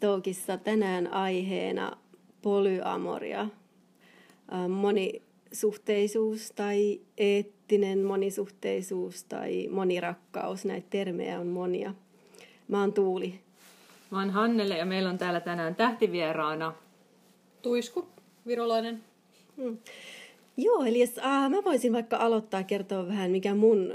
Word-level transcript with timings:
Talkissa 0.00 0.56
tänään 0.56 1.12
aiheena 1.12 1.96
polyamoria, 2.42 3.48
monisuhteisuus 4.68 6.50
tai 6.50 7.00
eettinen 7.18 8.04
monisuhteisuus 8.04 9.24
tai 9.24 9.68
monirakkaus. 9.70 10.64
Näitä 10.64 10.86
termejä 10.90 11.40
on 11.40 11.46
monia. 11.46 11.94
Mä 12.68 12.80
oon 12.80 12.92
Tuuli. 12.92 13.40
Mä 14.10 14.18
oon 14.18 14.30
Hannele 14.30 14.78
ja 14.78 14.86
meillä 14.86 15.10
on 15.10 15.18
täällä 15.18 15.40
tänään 15.40 15.74
tähtivieraana 15.74 16.72
Tuisku, 17.62 18.06
virolainen. 18.46 19.04
Hmm. 19.56 19.78
Joo, 20.56 20.84
eli 20.84 21.00
jos, 21.00 21.18
äh, 21.18 21.50
mä 21.50 21.56
voisin 21.64 21.92
vaikka 21.92 22.16
aloittaa 22.16 22.62
kertoa 22.62 23.06
vähän, 23.06 23.30
mikä 23.30 23.54
mun 23.54 23.92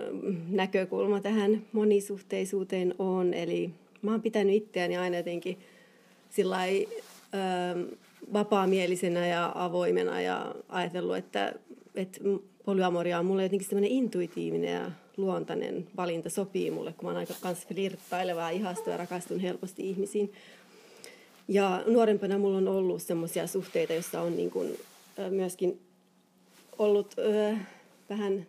näkökulma 0.50 1.22
tähän 1.22 1.62
monisuhteisuuteen 1.72 2.96
on. 3.00 3.34
Eli 3.34 3.70
mä 4.02 4.12
oon 4.12 4.22
pitänyt 4.22 4.56
itseäni 4.56 4.98
aina 4.98 5.18
jotenkin 5.18 5.58
sillai, 6.36 6.88
ähm, 7.34 7.84
vapaamielisenä 8.34 9.28
ja 9.28 9.52
avoimena 9.56 10.22
ja 10.22 10.56
ajatellut, 10.70 11.18
että, 11.18 11.54
että 11.96 12.20
polyamoria 12.66 13.20
on 13.20 13.26
mulle 13.26 13.44
jotenkin 13.44 13.68
semmoinen 13.68 13.92
intuitiivinen 13.92 14.74
ja 14.74 14.92
luontainen 15.18 15.88
valinta 15.98 16.30
sopii 16.30 16.72
mulle, 16.72 16.94
kun 16.94 17.06
mä 17.06 17.10
oon 17.10 17.18
aika 17.18 17.34
kans 17.42 17.68
flirttaileva 17.68 18.42
ja 18.42 18.50
ihastua 18.50 18.94
ja 18.94 18.98
rakastun 18.98 19.40
helposti 19.40 19.90
ihmisiin. 19.90 20.34
Ja 21.48 21.84
nuorempana 21.88 22.38
mulla 22.38 22.58
on 22.58 22.68
ollut 22.68 23.02
semmoisia 23.02 23.48
suhteita, 23.48 23.94
joissa 23.94 24.22
on 24.22 24.38
niin 24.38 24.52
kuin, 24.52 24.80
myöskin 25.30 25.80
ollut 26.78 27.16
ö, 27.18 27.56
vähän 28.10 28.46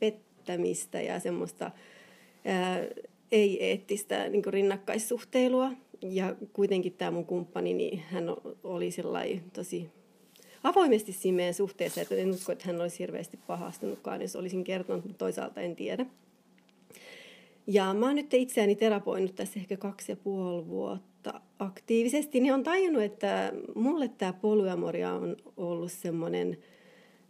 pettämistä 0.00 1.00
ja 1.00 1.20
semmoista 1.20 1.70
ö, 2.46 3.04
ei-eettistä 3.32 4.28
niin 4.28 4.42
rinnakkaissuhteilua. 4.46 5.72
Ja 6.02 6.36
kuitenkin 6.52 6.92
tämä 6.92 7.10
mun 7.10 7.26
kumppani, 7.26 7.74
niin 7.74 7.98
hän 7.98 8.24
oli 8.64 8.90
tosi 9.52 9.90
avoimesti 10.62 11.12
siinä 11.12 11.36
meidän 11.36 11.54
suhteessa, 11.54 12.00
että 12.00 12.14
en 12.14 12.30
usko, 12.30 12.52
että 12.52 12.64
hän 12.66 12.80
olisi 12.80 12.98
hirveästi 12.98 13.38
pahastunutkaan, 13.46 14.22
jos 14.22 14.36
olisin 14.36 14.64
kertonut, 14.64 15.04
mutta 15.04 15.18
toisaalta 15.18 15.60
en 15.60 15.76
tiedä. 15.76 16.06
Ja 17.66 17.94
mä 17.94 18.06
oon 18.06 18.16
nyt 18.16 18.34
itseäni 18.34 18.76
terapoinut 18.76 19.34
tässä 19.34 19.60
ehkä 19.60 19.76
kaksi 19.76 20.12
ja 20.12 20.16
puoli 20.16 20.68
vuotta 20.68 21.40
aktiivisesti, 21.58 22.40
niin 22.40 22.54
on 22.54 22.62
tajunnut, 22.62 23.02
että 23.02 23.52
mulle 23.74 24.08
tämä 24.08 24.32
polyamoria 24.32 25.12
on 25.12 25.36
ollut 25.56 25.92
semmoinen 25.92 26.58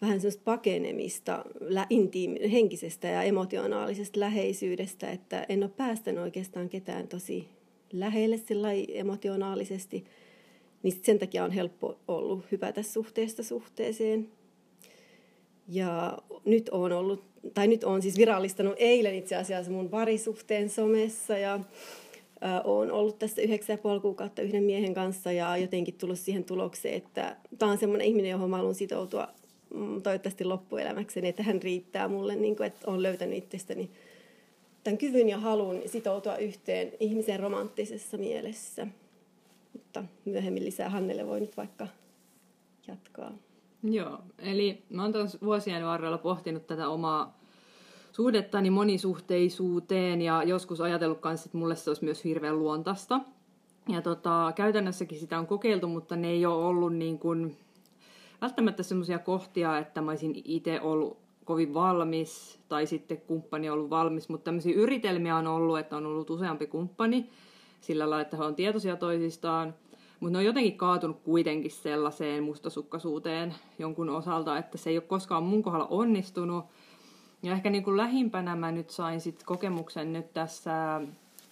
vähän 0.02 0.20
semmoista 0.20 0.42
pakenemista 0.44 1.44
intiimi, 1.90 2.52
henkisestä 2.52 3.08
ja 3.08 3.22
emotionaalisesta 3.22 4.20
läheisyydestä, 4.20 5.10
että 5.10 5.46
en 5.48 5.62
ole 5.62 5.70
päästänyt 5.76 6.22
oikeastaan 6.22 6.68
ketään 6.68 7.08
tosi 7.08 7.48
lähelle 7.92 8.36
emotionaalisesti, 8.88 10.04
niin 10.82 11.00
sen 11.02 11.18
takia 11.18 11.44
on 11.44 11.50
helppo 11.50 11.98
ollut 12.08 12.44
hypätä 12.52 12.82
suhteesta 12.82 13.42
suhteeseen. 13.42 14.28
Ja 15.68 16.18
nyt 16.44 16.68
on 16.68 16.92
ollut, 16.92 17.24
tai 17.54 17.68
nyt 17.68 17.84
on 17.84 18.02
siis 18.02 18.18
virallistanut 18.18 18.74
eilen 18.76 19.14
itse 19.14 19.36
asiassa 19.36 19.72
mun 19.72 19.88
parisuhteen 19.88 20.70
somessa 20.70 21.38
ja 21.38 21.60
olen 22.64 22.92
ollut 22.92 23.18
tässä 23.18 23.42
yhdeksän 23.42 23.74
ja 23.74 23.78
puoli 23.78 24.00
kuukautta 24.00 24.42
yhden 24.42 24.62
miehen 24.62 24.94
kanssa 24.94 25.32
ja 25.32 25.56
jotenkin 25.56 25.94
tullut 25.94 26.18
siihen 26.18 26.44
tulokseen, 26.44 26.94
että 26.94 27.36
tämä 27.58 27.72
on 27.72 27.78
semmoinen 27.78 28.06
ihminen, 28.06 28.30
johon 28.30 28.50
mä 28.50 28.56
haluan 28.56 28.74
sitoutua 28.74 29.28
mm, 29.74 30.02
toivottavasti 30.02 30.44
loppuelämäkseni, 30.44 31.28
että 31.28 31.42
hän 31.42 31.62
riittää 31.62 32.08
mulle, 32.08 32.36
niin 32.36 32.56
kuin, 32.56 32.66
että 32.66 32.90
olen 32.90 33.02
löytänyt 33.02 33.38
itsestäni 33.38 33.90
tämän 34.86 34.98
kyvyn 34.98 35.28
ja 35.28 35.38
halun 35.38 35.82
sitoutua 35.86 36.36
yhteen 36.36 36.92
ihmisen 37.00 37.40
romanttisessa 37.40 38.16
mielessä. 38.16 38.86
Mutta 39.72 40.04
myöhemmin 40.24 40.64
lisää 40.64 40.90
Hannelle 40.90 41.26
voi 41.26 41.40
nyt 41.40 41.56
vaikka 41.56 41.88
jatkaa. 42.88 43.32
Joo, 43.82 44.18
eli 44.38 44.82
mä 44.90 45.02
oon 45.02 45.12
vuosien 45.44 45.84
varrella 45.84 46.18
pohtinut 46.18 46.66
tätä 46.66 46.88
omaa 46.88 47.38
suhdettani 48.12 48.70
monisuhteisuuteen 48.70 50.22
ja 50.22 50.42
joskus 50.42 50.80
ajatellut 50.80 51.20
kanssa, 51.20 51.48
että 51.48 51.58
mulle 51.58 51.76
se 51.76 51.90
olisi 51.90 52.04
myös 52.04 52.24
hirveän 52.24 52.58
luontaista. 52.58 53.20
Ja 53.88 54.02
tota, 54.02 54.52
käytännössäkin 54.56 55.18
sitä 55.18 55.38
on 55.38 55.46
kokeiltu, 55.46 55.88
mutta 55.88 56.16
ne 56.16 56.28
ei 56.28 56.46
ole 56.46 56.64
ollut 56.64 56.94
niin 56.94 57.18
kuin, 57.18 57.56
välttämättä 58.40 58.82
semmoisia 58.82 59.18
kohtia, 59.18 59.78
että 59.78 60.00
mä 60.00 60.10
olisin 60.10 60.42
itse 60.44 60.80
ollut 60.80 61.25
kovin 61.46 61.74
valmis 61.74 62.58
tai 62.68 62.86
sitten 62.86 63.20
kumppani 63.20 63.70
ollut 63.70 63.90
valmis, 63.90 64.28
mutta 64.28 64.44
tämmöisiä 64.44 64.74
yritelmiä 64.74 65.36
on 65.36 65.46
ollut, 65.46 65.78
että 65.78 65.96
on 65.96 66.06
ollut 66.06 66.30
useampi 66.30 66.66
kumppani 66.66 67.30
sillä 67.80 68.10
lailla, 68.10 68.22
että 68.22 68.36
he 68.36 68.44
on 68.44 68.54
tietoisia 68.54 68.96
toisistaan, 68.96 69.74
mutta 70.20 70.32
ne 70.32 70.38
on 70.38 70.44
jotenkin 70.44 70.76
kaatunut 70.76 71.20
kuitenkin 71.24 71.70
sellaiseen 71.70 72.42
mustasukkaisuuteen 72.42 73.54
jonkun 73.78 74.10
osalta, 74.10 74.58
että 74.58 74.78
se 74.78 74.90
ei 74.90 74.96
ole 74.96 75.04
koskaan 75.06 75.42
mun 75.42 75.62
kohdalla 75.62 75.86
onnistunut. 75.90 76.64
Ja 77.42 77.52
ehkä 77.52 77.70
niin 77.70 77.84
kuin 77.84 77.96
lähimpänä 77.96 78.56
mä 78.56 78.72
nyt 78.72 78.90
sain 78.90 79.20
sit 79.20 79.42
kokemuksen 79.42 80.12
nyt 80.12 80.32
tässä 80.32 81.00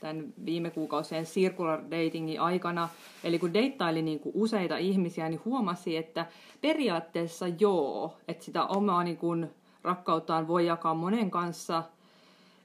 tämän 0.01 0.35
viime 0.45 0.71
kuukausien 0.71 1.25
circular 1.25 1.81
datingin 1.91 2.41
aikana. 2.41 2.89
Eli 3.25 3.39
kun 3.39 3.55
deittaili 3.55 4.03
niin 4.03 4.21
kuin 4.21 4.33
useita 4.37 4.77
ihmisiä, 4.77 5.29
niin 5.29 5.41
huomasi, 5.45 5.97
että 5.97 6.27
periaatteessa 6.61 7.47
joo, 7.61 8.17
että 8.29 8.45
sitä 8.45 8.67
omaa 8.67 9.05
niin 9.05 9.17
kuin 9.17 9.51
rakkauttaan 9.85 10.49
voi 10.49 10.67
jakaa 10.67 10.95
monen 10.95 11.31
kanssa 11.31 11.83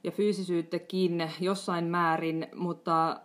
ja 0.04 0.10
fyysisyyttäkin 0.10 1.30
jossain 1.40 1.84
määrin, 1.84 2.46
mutta 2.54 3.20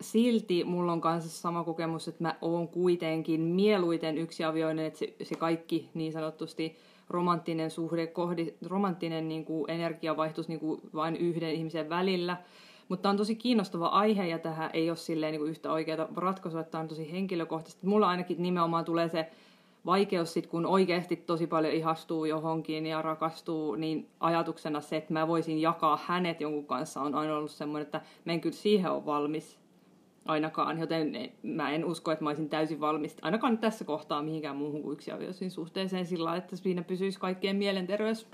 silti 0.00 0.64
mulla 0.64 0.92
on 0.92 1.00
kanssa 1.00 1.30
sama 1.30 1.64
kokemus, 1.64 2.08
että 2.08 2.24
mä 2.24 2.34
oon 2.40 2.68
kuitenkin 2.68 3.40
mieluiten 3.40 4.18
yksiavioinen, 4.18 4.86
että 4.86 4.98
se, 4.98 5.14
se 5.22 5.34
kaikki 5.34 5.90
niin 5.94 6.12
sanotusti 6.12 6.76
romanttinen 7.10 7.70
suhde, 7.70 8.06
kohdi, 8.06 8.54
romanttinen 8.66 9.28
niin 9.28 9.44
kuin 9.44 9.70
energiavaihtus 9.70 10.48
niin 10.48 10.60
kuin 10.60 10.80
vain 10.94 11.16
yhden 11.16 11.54
ihmisen 11.54 11.88
välillä. 11.88 12.36
Mutta 12.88 13.10
on 13.10 13.16
tosi 13.16 13.36
kiinnostava 13.36 13.86
aihe 13.86 14.26
ja 14.26 14.38
tähän 14.38 14.70
ei 14.72 14.90
ole 14.90 14.96
silleen 14.96 15.32
niin 15.32 15.40
kuin 15.40 15.50
yhtä 15.50 15.72
oikeaa 15.72 16.08
ratkaisua, 16.16 16.60
että 16.60 16.70
tämä 16.70 16.82
on 16.82 16.88
tosi 16.88 17.12
henkilökohtaisesti. 17.12 17.86
Mulla 17.86 18.08
ainakin 18.08 18.42
nimenomaan 18.42 18.84
tulee 18.84 19.08
se 19.08 19.30
vaikeus 19.86 20.32
sit, 20.32 20.46
kun 20.46 20.66
oikeasti 20.66 21.16
tosi 21.16 21.46
paljon 21.46 21.74
ihastuu 21.74 22.24
johonkin 22.24 22.86
ja 22.86 23.02
rakastuu, 23.02 23.74
niin 23.74 24.08
ajatuksena 24.20 24.80
se, 24.80 24.96
että 24.96 25.12
mä 25.12 25.28
voisin 25.28 25.60
jakaa 25.60 25.98
hänet 26.04 26.40
jonkun 26.40 26.66
kanssa 26.66 27.00
on 27.00 27.14
aina 27.14 27.36
ollut 27.36 27.50
semmoinen, 27.50 27.86
että 27.86 28.00
mä 28.24 28.32
en 28.32 28.40
kyllä 28.40 28.56
siihen 28.56 28.90
ole 28.90 29.06
valmis 29.06 29.60
ainakaan, 30.24 30.78
joten 30.78 31.32
mä 31.42 31.70
en 31.70 31.84
usko, 31.84 32.10
että 32.10 32.24
mä 32.24 32.30
olisin 32.30 32.48
täysin 32.48 32.80
valmis, 32.80 33.16
ainakaan 33.22 33.58
tässä 33.58 33.84
kohtaa 33.84 34.22
mihinkään 34.22 34.56
muuhun 34.56 34.82
kuin 34.82 34.92
yksiavioisiin 34.92 35.50
suhteeseen 35.50 36.06
sillä 36.06 36.36
että 36.36 36.56
siinä 36.56 36.82
pysyisi 36.82 37.20
kaikkien 37.20 37.56
mielenterveys. 37.56 38.28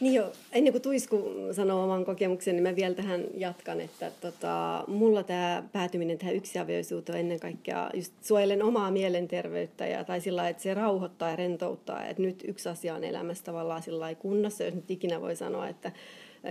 Niin 0.00 0.14
joo, 0.14 0.32
ennen 0.52 0.72
kuin 0.72 0.82
Tuisku 0.82 1.24
sanoo 1.52 1.84
oman 1.84 2.04
kokemuksen, 2.04 2.56
niin 2.56 2.62
mä 2.62 2.76
vielä 2.76 2.94
tähän 2.94 3.24
jatkan, 3.34 3.80
että 3.80 4.12
tota, 4.20 4.84
mulla 4.86 5.22
tämä 5.22 5.62
päätyminen 5.72 6.18
tähän 6.18 6.36
yksiavioisuuteen 6.36 7.18
ennen 7.18 7.40
kaikkea 7.40 7.90
just 7.94 8.12
suojelen 8.22 8.62
omaa 8.62 8.90
mielenterveyttä 8.90 9.86
ja, 9.86 10.04
tai 10.04 10.20
sillä 10.20 10.48
että 10.48 10.62
se 10.62 10.74
rauhoittaa 10.74 11.30
ja 11.30 11.36
rentouttaa, 11.36 12.04
että 12.04 12.22
nyt 12.22 12.44
yksi 12.48 12.68
asia 12.68 12.94
on 12.94 13.04
elämässä 13.04 13.44
tavallaan 13.44 13.82
sillä 13.82 14.14
kunnossa, 14.14 14.64
jos 14.64 14.74
nyt 14.74 14.90
ikinä 14.90 15.20
voi 15.20 15.36
sanoa, 15.36 15.68
että 15.68 15.92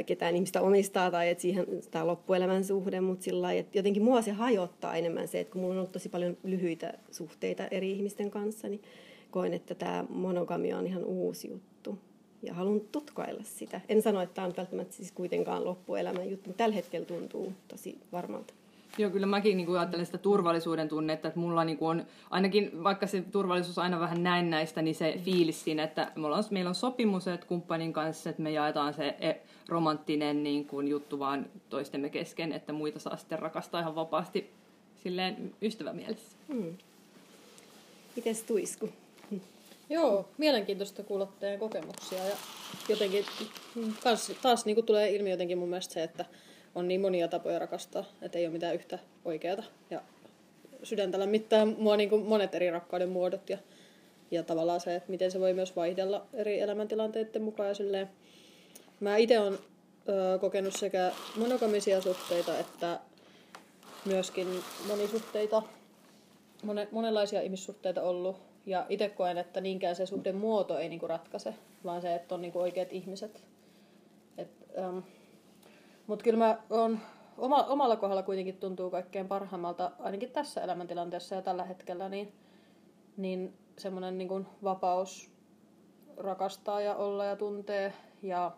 ketään 0.06 0.36
ihmistä 0.36 0.62
omistaa 0.62 1.12
tai 1.12 1.30
että 1.30 1.42
siihen 1.42 1.66
tämä 1.92 2.08
loppuelämän 2.08 2.64
suhde, 2.64 3.02
mutta 3.02 3.24
sillä 3.24 3.42
lailla, 3.42 3.60
että 3.60 3.78
jotenkin 3.78 4.04
mua 4.04 4.22
se 4.22 4.32
hajottaa 4.32 4.96
enemmän 4.96 5.28
se, 5.28 5.40
että 5.40 5.52
kun 5.52 5.62
mulla 5.62 5.74
on 5.74 5.78
ollut 5.78 5.92
tosi 5.92 6.10
paljon 6.10 6.38
lyhyitä 6.44 6.94
suhteita 7.12 7.68
eri 7.68 7.92
ihmisten 7.92 8.32
kanssa, 8.32 8.68
niin 8.68 8.82
koen, 9.32 9.54
että 9.54 9.76
tämä 9.76 10.06
monogamia 10.10 10.78
on 10.78 10.88
ihan 10.88 11.04
uusi 11.04 11.50
juttu 11.50 11.98
ja 12.44 12.54
haluan 12.54 12.82
tutkailla 12.92 13.44
sitä. 13.44 13.82
En 13.90 14.02
sano, 14.02 14.22
että 14.22 14.36
tämä 14.36 14.48
on 14.48 14.54
välttämättä 14.58 14.96
siis 14.96 15.12
kuitenkaan 15.12 15.66
loppuelämän 15.66 16.30
juttu, 16.30 16.50
mutta 16.50 16.64
tällä 16.64 16.76
hetkellä 16.76 17.06
tuntuu 17.06 17.54
tosi 17.68 17.98
varmalta. 18.12 18.54
Joo, 18.98 19.12
kyllä 19.12 19.26
mäkin 19.26 19.58
niin 19.58 19.68
kuin 19.68 19.80
ajattelen 19.80 20.06
sitä 20.06 20.18
turvallisuuden 20.18 20.90
tunnetta, 20.90 21.28
että 21.28 21.40
mulla 21.40 21.64
niin 21.64 21.78
kuin 21.78 21.90
on, 21.90 22.06
ainakin 22.30 22.84
vaikka 22.84 23.08
se 23.08 23.22
turvallisuus 23.22 23.80
aina 23.80 24.00
vähän 24.00 24.24
näin 24.24 24.50
näistä, 24.50 24.82
niin 24.82 24.96
se 24.96 25.20
fiilis 25.26 25.64
siinä, 25.64 25.84
että 25.84 26.12
meillä 26.16 26.38
on, 26.38 26.44
meillä 26.52 26.70
on 26.70 26.76
sopimus 26.76 27.28
että 27.28 27.46
kumppanin 27.46 27.94
kanssa, 27.94 28.30
että 28.30 28.42
me 28.42 28.52
jaetaan 28.52 28.94
se 28.94 29.08
e, 29.08 29.34
romanttinen 29.68 30.44
niin 30.44 30.68
kuin 30.68 30.88
juttu 30.88 31.20
vaan 31.20 31.46
toistemme 31.70 32.10
kesken, 32.10 32.54
että 32.54 32.74
muita 32.74 33.00
saa 33.00 33.18
sitten 33.18 33.40
rakastaa 33.40 33.82
ihan 33.82 33.96
vapaasti 33.96 34.50
silleen 35.04 35.56
ystävämielessä. 35.62 36.38
Hmm. 36.54 36.78
Mites 38.16 38.44
Tuisku? 38.44 38.90
Joo, 39.90 40.30
mielenkiintoista 40.38 41.04
kuulla 41.04 41.34
teidän 41.40 41.60
kokemuksia 41.60 42.26
ja 42.26 42.36
jotenkin 42.90 43.26
kans, 44.04 44.32
taas 44.42 44.66
niin 44.66 44.76
kuin 44.76 44.86
tulee 44.86 45.16
ilmi 45.16 45.32
jotenkin 45.32 45.58
mun 45.58 45.70
mielestä 45.70 45.94
se, 45.94 46.04
että 46.04 46.26
on 46.76 46.88
niin 46.88 47.02
monia 47.02 47.28
tapoja 47.28 47.60
rakastaa, 47.60 48.06
että 48.22 48.38
ei 48.38 48.46
ole 48.46 48.54
mitään 48.54 48.76
yhtä 48.76 49.00
oikeata. 49.26 49.64
Ja 49.90 50.02
sydäntä 50.84 51.20
lämmittää 51.20 51.66
mua 51.66 51.98
niin 51.98 52.10
kuin 52.10 52.26
monet 52.26 52.56
eri 52.56 52.72
rakkauden 52.72 53.10
muodot 53.10 53.50
ja, 53.50 53.58
ja 54.32 54.44
tavallaan 54.44 54.80
se, 54.80 54.96
että 54.96 55.12
miten 55.12 55.32
se 55.32 55.40
voi 55.40 55.54
myös 55.54 55.76
vaihdella 55.76 56.26
eri 56.34 56.60
elämäntilanteiden 56.60 57.42
mukaan. 57.42 57.70
Ja 57.70 57.76
silleen. 57.76 58.10
Mä 59.00 59.18
itse 59.18 59.40
olen 59.40 59.60
kokenut 60.42 60.74
sekä 60.74 61.12
monogamisia 61.36 62.02
suhteita 62.02 62.60
että 62.60 63.00
myöskin 64.06 64.48
monisuhteita, 64.88 65.64
monen, 66.64 66.88
monenlaisia 66.92 67.42
ihmissuhteita 67.42 68.02
ollut. 68.02 68.49
Ja 68.70 68.86
itse 68.90 69.10
koen, 69.10 69.38
että 69.38 69.62
niinkään 69.62 69.96
se 69.96 70.06
suhden 70.06 70.36
muoto 70.36 70.78
ei 70.78 70.90
niinku 70.90 71.08
ratkaise, 71.08 71.56
vaan 71.84 72.02
se, 72.02 72.16
että 72.16 72.36
on 72.36 72.42
niinku 72.42 72.60
oikeat 72.60 72.94
ihmiset. 72.94 73.44
Ähm, 74.78 74.98
Mutta 76.08 76.24
kyllä 76.24 76.40
mä 76.40 76.58
oon 76.70 77.00
oma, 77.38 77.64
omalla 77.64 77.96
kohdalla 77.96 78.24
kuitenkin 78.24 78.58
tuntuu 78.58 78.90
kaikkein 78.90 79.28
parhaimmalta, 79.28 79.92
ainakin 80.00 80.32
tässä 80.32 80.62
elämäntilanteessa 80.62 81.36
ja 81.36 81.42
tällä 81.42 81.64
hetkellä, 81.64 82.10
niin, 82.10 82.34
niin 83.18 83.54
semmoinen 83.78 84.18
niin 84.18 84.48
vapaus 84.64 85.32
rakastaa 86.18 86.82
ja 86.82 86.96
olla 86.96 87.26
ja 87.26 87.36
tuntee. 87.36 87.94
Ja 88.24 88.52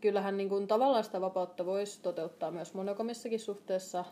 kyllähän 0.00 0.36
niin 0.36 0.48
kuin, 0.48 0.66
tavallaan 0.66 1.04
sitä 1.04 1.20
vapautta 1.20 1.66
voisi 1.66 2.02
toteuttaa 2.02 2.50
myös 2.50 2.74
monogamissakin 2.74 3.40
suhteessa, 3.40 4.04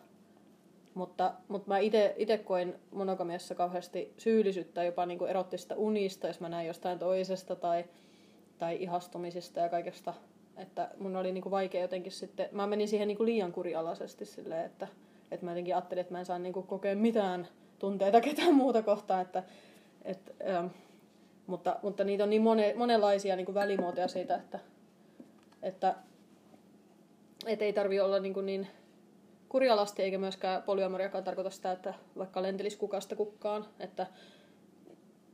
mutta, 0.95 1.35
mutta 1.49 1.69
mä 1.69 1.79
itse 2.17 2.39
koin 2.45 2.75
monogamiassa 2.91 3.55
kauheasti 3.55 4.13
syyllisyyttä 4.19 4.85
jopa 4.85 5.07
niin 5.07 5.19
kuin 5.19 5.31
erottista 5.31 5.75
unista, 5.75 6.27
jos 6.27 6.41
mä 6.41 6.49
näin 6.49 6.67
jostain 6.67 6.99
toisesta 6.99 7.57
tai, 7.57 7.85
tai 8.59 8.77
ihastumisista 8.83 9.61
ja 9.61 9.69
kaikesta. 9.69 10.15
Että 10.57 10.89
mun 10.99 11.17
oli 11.17 11.33
niinku 11.33 11.51
vaikea 11.51 11.83
jotenkin 11.83 12.13
sitten, 12.13 12.49
mä 12.53 12.67
menin 12.67 12.89
siihen 12.89 13.09
niinku 13.09 13.25
liian 13.25 13.53
kurialaisesti 13.53 14.25
silleen, 14.25 14.67
että, 14.67 14.89
että 15.31 15.47
mä 15.47 15.51
jotenkin 15.51 15.75
ajattelin, 15.75 16.01
että 16.01 16.15
mä 16.15 16.19
en 16.19 16.27
saa 16.27 16.39
niinku 16.39 16.63
kokea 16.63 16.97
mitään 16.97 17.49
tunteita 17.79 18.21
ketään 18.21 18.55
muuta 18.55 18.83
kohtaan, 18.83 19.23
että, 19.23 19.43
että 20.05 20.33
ähm, 20.55 20.67
mutta, 21.47 21.77
mutta 21.83 22.05
niitä 22.05 22.25
on 22.25 22.31
niin 22.31 22.43
mone, 22.43 22.75
monenlaisia 22.77 23.37
niin 23.37 23.47
kuin 23.47 23.55
välimuotoja 23.55 24.09
siitä, 24.09 24.35
että, 24.37 24.59
että, 25.63 25.95
että 27.47 27.65
ei 27.65 27.73
tarvi 27.73 28.01
olla 28.01 28.19
niin, 28.19 28.35
kuin 28.35 28.47
niin 28.47 28.67
kurialasti, 29.55 30.03
eikä 30.03 30.19
myöskään 30.19 30.63
polyamoriakaan 30.63 31.25
tarkoita 31.25 31.51
sitä, 31.51 31.73
että 31.73 31.95
vaikka 32.19 32.43
lentelisi 32.43 32.79
kukasta 32.79 33.17
kukkaan. 33.17 33.67
Että 33.81 34.07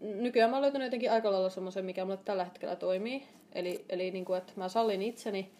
nykyään 0.00 0.50
mä 0.50 0.56
oon 0.56 0.62
löytänyt 0.62 0.86
jotenkin 0.86 1.12
aika 1.12 1.32
lailla 1.32 1.50
semmoisen, 1.50 1.84
mikä 1.84 2.04
mulle 2.04 2.18
tällä 2.24 2.44
hetkellä 2.44 2.76
toimii. 2.76 3.22
Eli, 3.52 3.84
eli 3.88 4.10
niin 4.10 4.24
kuin, 4.24 4.38
että 4.38 4.52
mä 4.56 4.68
sallin 4.68 5.02
itseni 5.02 5.52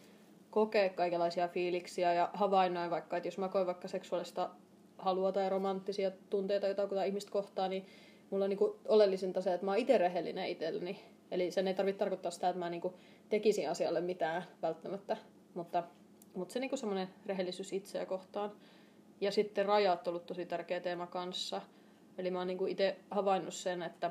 kokea 0.51 0.89
kaikenlaisia 0.89 1.49
fiiliksiä 1.49 2.15
ja 2.15 2.31
havainnoin 2.33 2.91
vaikka, 2.91 3.17
että 3.17 3.27
jos 3.27 3.39
mä 3.39 3.49
koen 3.49 3.67
vaikka 3.67 3.89
seksuaalista 3.89 4.51
halua 4.99 5.33
tai 5.33 5.49
romanttisia 5.49 6.11
tunteita 6.31 6.67
jotain 6.67 7.07
ihmistä 7.07 7.31
kohtaa, 7.31 7.69
niin 7.69 7.87
mulla 8.31 8.45
on 8.45 8.49
niin 8.49 8.59
kuin 8.59 8.73
oleellisinta 8.89 9.41
se, 9.41 9.55
että 9.55 9.67
mä 9.67 9.71
oon 9.71 9.81
itse 9.81 9.99
rehellinen 9.99 10.49
itselleni. 10.49 11.01
Eli 11.31 11.51
sen 11.51 11.69
ei 11.69 11.75
tarvitse 11.75 11.99
tarkoittaa 11.99 12.31
sitä, 12.31 12.49
että 12.49 12.59
mä 12.59 12.71
niin 12.71 12.81
kuin 12.81 12.95
tekisin 13.29 13.71
asialle 13.71 14.01
mitään 14.01 14.45
välttämättä, 14.63 15.17
mutta, 15.55 15.83
mutta 16.35 16.53
se 16.53 16.61
niin 16.61 16.69
kuin 16.71 16.79
semmoinen 16.79 17.09
rehellisyys 17.27 17.73
itseä 17.73 18.07
kohtaan. 18.07 18.53
Ja 19.21 19.33
sitten 19.33 19.67
rajat 19.67 20.09
on 20.09 20.13
ollut 20.13 20.27
tosi 20.27 20.47
tärkeä 20.47 20.81
teema 20.81 21.07
kanssa. 21.07 21.63
Eli 22.19 22.31
mä 22.31 22.39
oon 22.39 22.47
niin 22.47 22.59
kuin 22.59 22.73
itse 22.73 22.97
havainnut 23.11 23.55
sen, 23.55 23.83
että 23.83 24.11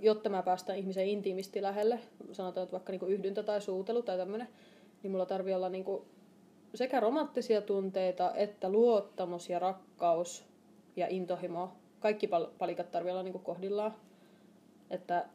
jotta 0.00 0.28
mä 0.28 0.42
päästään 0.42 0.78
ihmisen 0.78 1.06
intiimisti 1.06 1.62
lähelle, 1.62 2.00
sanotaan, 2.32 2.62
että 2.62 2.72
vaikka 2.72 2.92
niinku 2.92 3.06
yhdyntä 3.06 3.42
tai 3.42 3.60
suutelu 3.60 4.02
tai 4.02 4.16
tämmöinen, 4.16 4.48
niin 5.02 5.10
mulla 5.10 5.26
tarvii 5.26 5.54
olla 5.54 5.68
niinku 5.68 6.04
sekä 6.74 7.00
romanttisia 7.00 7.62
tunteita, 7.62 8.34
että 8.34 8.68
luottamus 8.68 9.48
ja 9.48 9.58
rakkaus 9.58 10.44
ja 10.96 11.06
intohimo. 11.08 11.72
Kaikki 12.00 12.26
pal- 12.26 12.50
palikat 12.58 12.90
tarvii 12.90 13.10
olla 13.10 13.22
niinku 13.22 13.38
kohdillaan. 13.38 13.94
Että 14.90 15.26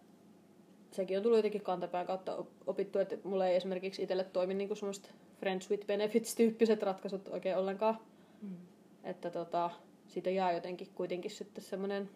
sekin 0.95 1.18
on 1.18 1.24
tullut 1.24 1.38
jotenkin 1.38 1.62
kantapään 1.62 2.06
kautta 2.06 2.45
opittu, 2.68 3.00
että 3.00 3.18
mulla 3.24 3.47
ei 3.47 3.56
esimerkiksi 3.56 4.03
itselle 4.03 4.24
toimi 4.24 4.53
niinku 4.53 4.75
semmoista 4.75 5.09
friends 5.39 5.69
with 5.69 5.88
benefits-tyyppiset 5.88 6.83
ratkaisut 6.83 7.27
oikein 7.27 7.57
ollenkaan. 7.57 7.97
Mm. 8.42 8.57
Että 9.03 9.30
tota, 9.30 9.69
siitä 10.07 10.30
jää 10.30 10.51
jotenkin 10.51 10.88
kuitenkin 10.95 11.31
sitten 11.31 11.63
semmoinen 11.63 12.09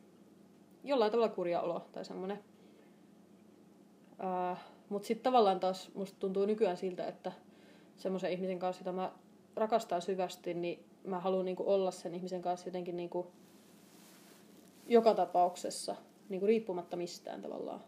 jollain 0.83 1.11
tavalla 1.11 1.35
kurja 1.35 1.61
olo 1.61 1.85
tai 1.91 2.05
semmoinen. 2.05 2.39
Uh, 4.11 4.57
Mutta 4.89 5.07
sitten 5.07 5.23
tavallaan 5.23 5.59
taas 5.59 5.91
musta 5.93 6.19
tuntuu 6.19 6.45
nykyään 6.45 6.77
siltä, 6.77 7.07
että 7.07 7.31
semmoisen 7.97 8.31
ihmisen 8.31 8.59
kanssa, 8.59 8.81
jota 8.81 8.91
mä 8.91 9.11
rakastan 9.55 10.01
syvästi, 10.01 10.53
niin 10.53 10.85
mä 11.03 11.19
haluan 11.19 11.45
niinku 11.45 11.63
olla 11.67 11.91
sen 11.91 12.15
ihmisen 12.15 12.41
kanssa 12.41 12.67
jotenkin 12.67 12.97
niinku 12.97 13.31
joka 14.87 15.13
tapauksessa, 15.13 15.95
niinku 16.29 16.45
riippumatta 16.45 16.97
mistään 16.97 17.41
tavallaan. 17.41 17.81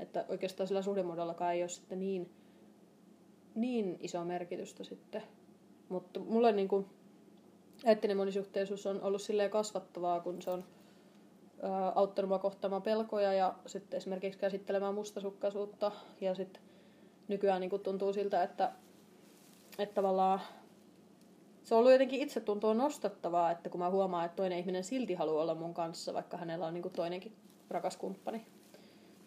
Että 0.00 0.24
oikeastaan 0.28 0.66
sillä 0.66 0.82
suhdemuodollakaan 0.82 1.54
ei 1.54 1.62
ole 1.62 1.68
sitten 1.68 1.98
niin, 1.98 2.30
niin 3.54 3.96
iso 4.00 4.24
merkitystä 4.24 4.84
sitten. 4.84 5.22
Mutta 5.88 6.20
mulle 6.20 6.52
niinku 6.52 6.86
eettinen 7.84 8.16
monisuhteisuus 8.16 8.86
on 8.86 9.02
ollut 9.02 9.22
silleen 9.22 9.50
kasvattavaa, 9.50 10.20
kun 10.20 10.42
se 10.42 10.50
on 10.50 10.64
auttanut 11.94 12.28
mua 12.28 12.38
kohtaamaan 12.38 12.82
pelkoja 12.82 13.32
ja 13.32 13.54
sitten 13.66 13.96
esimerkiksi 13.96 14.40
käsittelemään 14.40 14.94
mustasukkaisuutta. 14.94 15.92
Ja 16.20 16.34
sitten 16.34 16.62
nykyään 17.28 17.60
niin 17.60 17.80
tuntuu 17.82 18.12
siltä, 18.12 18.42
että, 18.42 18.72
että 19.78 19.94
tavallaan 19.94 20.40
se 21.64 21.74
on 21.74 21.78
ollut 21.78 21.92
jotenkin 21.92 22.20
itse 22.20 22.40
tuntuu 22.40 22.72
nostattavaa, 22.72 23.50
että 23.50 23.68
kun 23.68 23.80
mä 23.80 23.90
huomaan, 23.90 24.26
että 24.26 24.36
toinen 24.36 24.58
ihminen 24.58 24.84
silti 24.84 25.14
haluaa 25.14 25.42
olla 25.42 25.54
mun 25.54 25.74
kanssa, 25.74 26.14
vaikka 26.14 26.36
hänellä 26.36 26.66
on 26.66 26.74
niin 26.74 26.90
toinenkin 26.92 27.36
rakas 27.70 27.96
kumppani. 27.96 28.46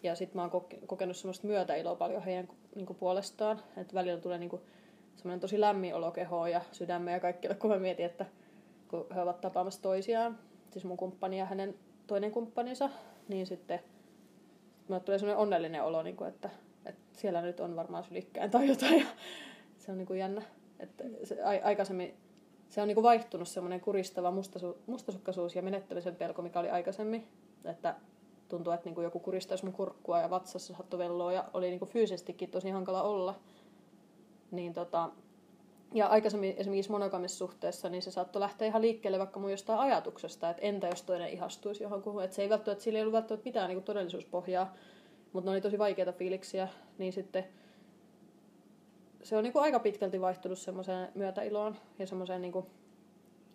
Ja 0.04 0.14
sitten 0.14 0.36
mä 0.36 0.42
oon 0.42 0.64
kokenut 0.86 1.16
semmoista 1.16 1.46
myötäiloa 1.46 1.94
paljon 1.94 2.22
heidän 2.22 2.48
niin 2.74 2.86
puolestaan, 2.86 3.60
että 3.76 3.94
välillä 3.94 4.20
tulee 4.20 4.38
niin 4.38 4.60
semmoinen 5.16 5.40
tosi 5.40 5.60
lämmin 5.60 5.94
olo 5.94 6.10
kehoon 6.10 6.50
ja 6.50 6.60
sydämme 6.72 7.12
ja 7.12 7.20
kaikille, 7.20 7.54
kun 7.54 7.70
mä 7.70 7.78
mietin, 7.78 8.06
että 8.06 8.26
kun 8.88 9.06
he 9.14 9.20
ovat 9.20 9.40
tapaamassa 9.40 9.82
toisiaan, 9.82 10.38
siis 10.70 10.84
mun 10.84 10.96
kumppani 10.96 11.38
ja 11.38 11.44
hänen 11.44 11.74
toinen 12.06 12.30
kumppaninsa, 12.30 12.90
niin 13.28 13.46
sitten 13.46 13.80
mulle 14.88 15.00
tulee 15.00 15.18
sellainen 15.18 15.42
onnellinen 15.42 15.82
olo, 15.82 16.02
niin 16.02 16.16
kuin, 16.16 16.28
että, 16.28 16.50
että 16.86 17.02
siellä 17.12 17.42
nyt 17.42 17.60
on 17.60 17.76
varmaan 17.76 18.04
sylikkään 18.04 18.50
tai 18.50 18.68
jotain. 18.68 18.98
Ja 18.98 19.06
se 19.78 19.92
on 19.92 19.98
niin 19.98 20.06
kuin 20.06 20.18
jännä. 20.18 20.42
Että 20.80 21.04
se, 21.24 21.42
a, 21.42 21.48
aikaisemmin 21.64 22.14
se 22.68 22.82
on 22.82 22.88
niin 22.88 22.94
kuin 22.94 23.02
vaihtunut 23.02 23.48
semmoinen 23.48 23.80
kuristava 23.80 24.30
mustasu, 24.30 24.78
mustasukkaisuus 24.86 25.56
ja 25.56 25.62
menettämisen 25.62 26.16
pelko, 26.16 26.42
mikä 26.42 26.60
oli 26.60 26.70
aikaisemmin. 26.70 27.28
Että 27.64 27.94
tuntuu, 28.54 28.72
että 28.72 28.90
niin 28.90 29.02
joku 29.02 29.20
kuristaisi 29.20 29.64
mun 29.64 29.74
kurkkua 29.74 30.20
ja 30.20 30.30
vatsassa 30.30 30.74
sattui 30.74 30.98
velloa 30.98 31.32
ja 31.32 31.44
oli 31.54 31.70
niin 31.70 31.86
fyysisestikin 31.86 32.50
tosi 32.50 32.70
hankala 32.70 33.02
olla. 33.02 33.34
Niin 34.50 34.72
tota, 34.72 35.10
ja 35.94 36.06
aikaisemmin 36.06 36.54
esimerkiksi 36.56 36.90
monogamisessa 36.90 37.38
suhteessa, 37.38 37.88
niin 37.88 38.02
se 38.02 38.10
saattoi 38.10 38.40
lähteä 38.40 38.68
ihan 38.68 38.82
liikkeelle 38.82 39.18
vaikka 39.18 39.40
mun 39.40 39.50
jostain 39.50 39.78
ajatuksesta, 39.78 40.50
että 40.50 40.62
entä 40.62 40.86
jos 40.86 41.02
toinen 41.02 41.28
ihastuisi 41.28 41.82
johonkin. 41.82 42.12
Että 42.24 42.36
se 42.36 42.42
ei 42.42 42.48
välttämättä, 42.48 42.84
sillä 42.84 42.98
ei 42.98 43.02
ollut 43.02 43.12
välttämättä 43.12 43.48
mitään 43.48 43.68
niin 43.68 43.82
todellisuuspohjaa, 43.82 44.74
mutta 45.32 45.50
ne 45.50 45.54
oli 45.54 45.60
tosi 45.60 45.78
vaikeita 45.78 46.12
fiiliksiä, 46.12 46.68
niin 46.98 47.12
sitten 47.12 47.44
se 49.22 49.36
on 49.36 49.44
niin 49.44 49.52
aika 49.54 49.78
pitkälti 49.78 50.20
vaihtunut 50.20 50.58
semmoiseen 50.58 51.08
myötäiloon 51.14 51.76
ja 51.98 52.06
semmoiseen, 52.06 52.42
niin 52.42 52.64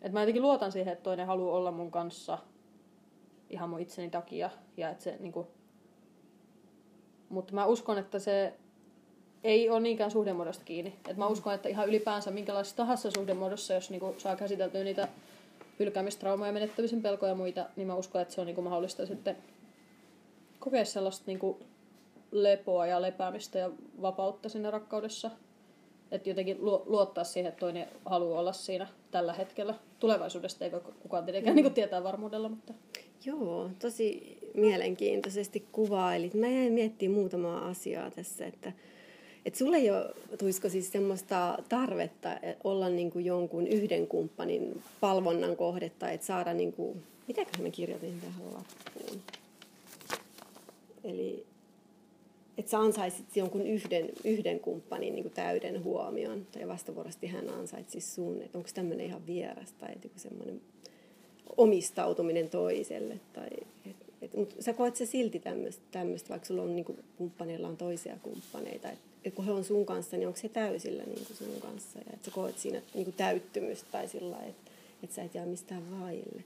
että 0.01 0.13
mä 0.13 0.21
jotenkin 0.21 0.41
luotan 0.41 0.71
siihen, 0.71 0.93
että 0.93 1.03
toinen 1.03 1.27
haluaa 1.27 1.57
olla 1.57 1.71
mun 1.71 1.91
kanssa 1.91 2.37
ihan 3.49 3.69
mun 3.69 3.79
itseni 3.79 4.09
takia 4.09 4.49
ja 4.77 4.89
että 4.89 5.03
se 5.03 5.17
niin 5.19 5.33
kuin, 5.33 5.47
mutta 7.29 7.53
mä 7.53 7.65
uskon, 7.65 7.97
että 7.97 8.19
se 8.19 8.53
ei 9.43 9.69
ole 9.69 9.79
niinkään 9.79 10.11
suhdemuodosta 10.11 10.65
kiinni. 10.65 10.95
Et 11.07 11.17
mä 11.17 11.27
uskon, 11.27 11.53
että 11.53 11.69
ihan 11.69 11.87
ylipäänsä 11.87 12.31
minkälaisessa 12.31 12.77
tahansa 12.77 13.11
suhdemuodossa, 13.11 13.73
jos 13.73 13.89
niinku 13.89 14.15
saa 14.17 14.35
käsiteltyä 14.35 14.83
niitä 14.83 15.07
hylkäämistraumaa 15.79 16.47
ja 16.47 16.53
menettämisen 16.53 17.01
pelkoja 17.01 17.31
ja 17.31 17.35
muita, 17.35 17.65
niin 17.75 17.87
mä 17.87 17.95
uskon, 17.95 18.21
että 18.21 18.33
se 18.33 18.41
on 18.41 18.47
niinku 18.47 18.61
mahdollista 18.61 19.05
sitten 19.05 19.37
kokea 20.59 20.85
sellaista 20.85 21.23
niinku 21.27 21.59
lepoa 22.31 22.85
ja 22.85 23.01
lepäämistä 23.01 23.59
ja 23.59 23.69
vapautta 24.01 24.49
siinä 24.49 24.71
rakkaudessa. 24.71 25.31
Että 26.11 26.29
jotenkin 26.29 26.57
luottaa 26.85 27.23
siihen, 27.23 27.49
että 27.49 27.59
toinen 27.59 27.87
haluaa 28.05 28.39
olla 28.39 28.53
siinä 28.53 28.87
tällä 29.11 29.33
hetkellä. 29.33 29.73
Tulevaisuudesta 29.99 30.65
ei 30.65 30.71
kukaan 30.99 31.25
tietenkään 31.25 31.55
mm. 31.55 31.63
niin 31.63 31.73
tietää 31.73 32.03
varmuudella, 32.03 32.49
mutta... 32.49 32.73
Joo, 33.25 33.69
tosi 33.79 34.37
mielenkiintoisesti 34.53 35.65
kuvailit. 35.71 36.33
Mä 36.33 36.47
jäin 36.47 36.73
miettimään 36.73 37.19
muutamaa 37.19 37.67
asiaa 37.67 38.11
tässä, 38.11 38.45
että 38.45 38.73
et 39.45 39.55
sulle 39.55 39.77
ei 39.77 39.91
ole, 39.91 40.13
tuisko 40.37 40.69
siis 40.69 40.91
semmoista 40.91 41.57
tarvetta 41.69 42.29
olla 42.63 42.89
niin 42.89 43.11
kuin 43.11 43.25
jonkun 43.25 43.67
yhden 43.67 44.07
kumppanin 44.07 44.81
palvonnan 44.99 45.55
kohdetta, 45.55 46.09
että 46.09 46.27
saada 46.27 46.53
niin 46.53 46.73
kuin, 46.73 47.03
mitäköhän 47.27 47.63
mä 47.63 47.69
kirjoitin 47.69 48.21
tähän 48.21 48.45
lappuun? 48.45 49.21
Eli 51.03 51.45
että 52.57 52.71
sä 52.71 52.79
ansaisit 52.79 53.35
jonkun 53.35 53.67
yhden, 53.67 54.09
yhden 54.23 54.59
kumppanin 54.59 55.15
niin 55.15 55.31
täyden 55.31 55.83
huomion, 55.83 56.47
tai 56.51 56.67
vastavuorosti 56.67 57.27
hän 57.27 57.49
ansaitsi 57.49 58.01
sun, 58.01 58.41
että 58.41 58.57
onko 58.57 58.69
tämmöinen 58.73 59.05
ihan 59.05 59.27
vieras, 59.27 59.71
tai 59.71 59.95
semmoinen 60.15 60.61
omistautuminen 61.57 62.49
toiselle, 62.49 63.19
tai 63.33 63.47
et, 63.89 63.95
et, 64.21 64.33
mutta 64.33 64.55
sä 64.59 64.73
koet 64.73 64.95
se 64.95 65.05
silti 65.05 65.41
tämmöistä, 65.91 66.29
vaikka 66.29 66.47
sulla 66.47 66.61
on 66.61 66.75
niin 66.75 66.85
kuin, 66.85 66.99
kumppaneilla 67.17 67.67
on 67.67 67.77
toisia 67.77 68.17
kumppaneita, 68.23 68.89
että 68.89 69.09
että 69.25 69.35
kun 69.35 69.45
he 69.45 69.51
on 69.51 69.63
sun 69.63 69.85
kanssa, 69.85 70.17
niin 70.17 70.27
onko 70.27 70.39
se 70.39 70.49
täysillä 70.49 71.03
niin 71.03 71.25
kuin 71.25 71.37
sun 71.37 71.61
kanssa. 71.61 71.99
Ja 71.99 72.05
että 72.13 72.25
sä 72.25 72.31
koet 72.31 72.57
siinä 72.57 72.81
niin 72.93 73.03
kuin 73.03 73.15
täyttymystä 73.17 73.87
tai 73.91 74.07
sillä 74.07 74.37
että 74.37 74.71
että 75.03 75.15
sä 75.15 75.23
et 75.23 75.35
jää 75.35 75.45
mistään 75.45 76.01
vaille. 76.01 76.43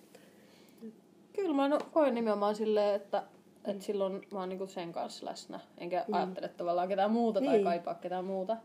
Kyllä 1.33 1.53
mä 1.53 1.67
no, 1.67 1.79
koen 1.93 2.15
nimenomaan 2.15 2.55
silleen, 2.55 2.95
että, 2.95 3.24
että 3.65 3.83
silloin 3.83 4.22
mä 4.31 4.39
oon 4.39 4.50
niinku 4.50 4.67
sen 4.67 4.93
kanssa 4.93 5.25
läsnä. 5.25 5.60
Enkä 5.77 6.05
mm. 6.07 6.13
ajattele 6.13 6.48
tavallaan 6.48 6.88
ketään 6.88 7.12
muuta 7.12 7.41
tai 7.41 7.53
Niin. 7.53 7.63
kaipaa 7.63 7.93
ketään 7.95 8.25
muuta. 8.25 8.57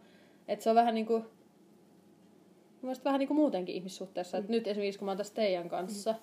Että 0.48 0.62
se 0.62 0.70
on 0.70 0.76
vähän 0.76 0.94
niinku... 0.94 1.24
Mielestäni 2.82 3.04
vähän 3.04 3.18
niinku 3.18 3.34
muutenkin 3.34 3.74
ihmissuhteessa. 3.74 4.36
Mm. 4.36 4.40
Että 4.40 4.52
nyt 4.52 4.66
esimerkiksi 4.66 4.98
kun 4.98 5.06
mä 5.06 5.10
oon 5.10 5.18
tässä 5.18 5.34
teidän 5.34 5.68
kanssa, 5.68 6.12
mm. 6.12 6.18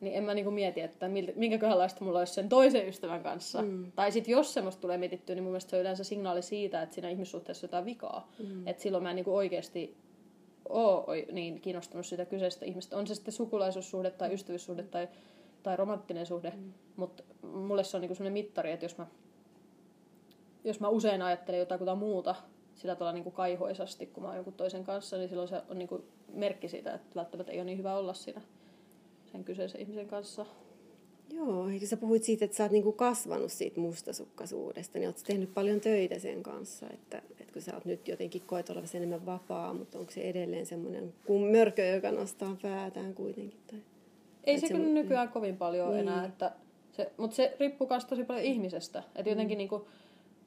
niin 0.00 0.14
en 0.14 0.24
mä 0.24 0.34
niinku 0.34 0.50
mieti, 0.50 0.80
että 0.80 1.08
miltä, 1.08 1.32
minkäköhänlaista 1.36 2.04
mulla 2.04 2.18
olisi 2.18 2.34
sen 2.34 2.48
toisen 2.48 2.88
ystävän 2.88 3.22
kanssa. 3.22 3.62
Mm. 3.62 3.92
Tai 3.92 4.12
sitten 4.12 4.32
jos 4.32 4.54
semmoista 4.54 4.80
tulee 4.80 4.98
mietittyä, 4.98 5.34
niin 5.34 5.42
mun 5.42 5.52
mielestä 5.52 5.70
se 5.70 5.76
on 5.76 5.80
yleensä 5.80 6.04
signaali 6.04 6.42
siitä, 6.42 6.82
että 6.82 6.94
siinä 6.94 7.10
ihmissuhteessa 7.10 7.64
on 7.64 7.68
jotain 7.68 7.84
vikaa. 7.84 8.32
Mm. 8.48 8.66
Että 8.66 8.82
silloin 8.82 9.02
mä 9.02 9.10
en 9.10 9.16
niinku 9.16 9.36
oikeasti 9.36 9.96
ole 10.68 11.26
niin 11.32 11.60
kiinnostunut 11.60 12.06
sitä 12.06 12.24
kyseistä 12.24 12.64
ihmistä. 12.64 12.96
On 12.96 13.06
se 13.06 13.14
sitten 13.14 13.32
sukulaisuussuhde 13.32 14.10
tai 14.10 14.34
ystävyyssuhde 14.34 14.82
tai, 14.82 15.08
tai 15.62 15.76
romanttinen 15.76 16.26
suhde. 16.26 16.52
Mm. 16.56 16.72
Mutta 16.96 17.22
mulle 17.42 17.84
se 17.84 17.96
on 17.96 18.00
niinku 18.00 18.14
sellainen 18.14 18.44
mittari, 18.44 18.72
että 18.72 18.84
jos 18.84 18.98
mä, 18.98 19.06
jos 20.64 20.80
mä 20.80 20.88
usein 20.88 21.22
ajattelen 21.22 21.58
jotakuta 21.58 21.94
muuta 21.94 22.34
sillä 22.78 22.94
tavalla 22.94 23.12
niinku 23.12 23.30
kaihoisasti, 23.30 24.06
kun 24.06 24.22
mä 24.22 24.28
oon 24.28 24.36
jonkun 24.36 24.54
toisen 24.54 24.84
kanssa, 24.84 25.16
niin 25.16 25.28
silloin 25.28 25.48
se 25.48 25.62
on 25.68 25.78
niinku 25.78 26.04
merkki 26.32 26.68
siitä, 26.68 26.94
että 26.94 27.14
välttämättä 27.14 27.52
ei 27.52 27.58
ole 27.58 27.64
niin 27.64 27.78
hyvä 27.78 27.96
olla 27.96 28.14
siinä 28.14 28.40
sen 29.32 29.44
kyseisen 29.44 29.80
ihmisen 29.80 30.08
kanssa. 30.08 30.46
Joo, 31.30 31.68
eikö 31.68 31.86
sä 31.86 31.96
puhuit 31.96 32.24
siitä, 32.24 32.44
että 32.44 32.56
sä 32.56 32.62
oot 32.62 32.72
niinku 32.72 32.92
kasvanut 32.92 33.52
siitä 33.52 33.80
mustasukkaisuudesta, 33.80 34.98
niin 34.98 35.08
oot 35.08 35.22
tehnyt 35.26 35.54
paljon 35.54 35.80
töitä 35.80 36.18
sen 36.18 36.42
kanssa, 36.42 36.86
että, 36.92 37.22
että 37.40 37.52
kun 37.52 37.62
sä 37.62 37.74
oot 37.74 37.84
nyt 37.84 38.08
jotenkin 38.08 38.42
koet 38.46 38.70
olevasi 38.70 38.96
enemmän 38.96 39.26
vapaa, 39.26 39.74
mutta 39.74 39.98
onko 39.98 40.10
se 40.10 40.20
edelleen 40.20 40.66
semmoinen 40.66 41.14
kuin 41.26 41.50
mörkö, 41.50 41.84
joka 41.84 42.10
nostaa 42.10 42.56
päätään 42.62 43.14
kuitenkin? 43.14 43.60
Tai... 43.66 43.78
Ei 44.44 44.58
se, 44.60 44.66
se 44.66 44.74
kyllä 44.74 44.88
nykyään 44.88 45.28
kovin 45.28 45.56
paljon 45.56 45.90
Niin. 45.90 46.00
enää, 46.00 46.24
että 46.24 46.52
se, 46.92 47.12
mutta 47.16 47.36
se 47.36 47.56
riippuu 47.60 47.88
myös 47.90 48.04
tosi 48.04 48.24
paljon 48.24 48.46
ihmisestä. 48.46 49.02
Että 49.14 49.30
jotenkin 49.30 49.58
niinku, 49.58 49.88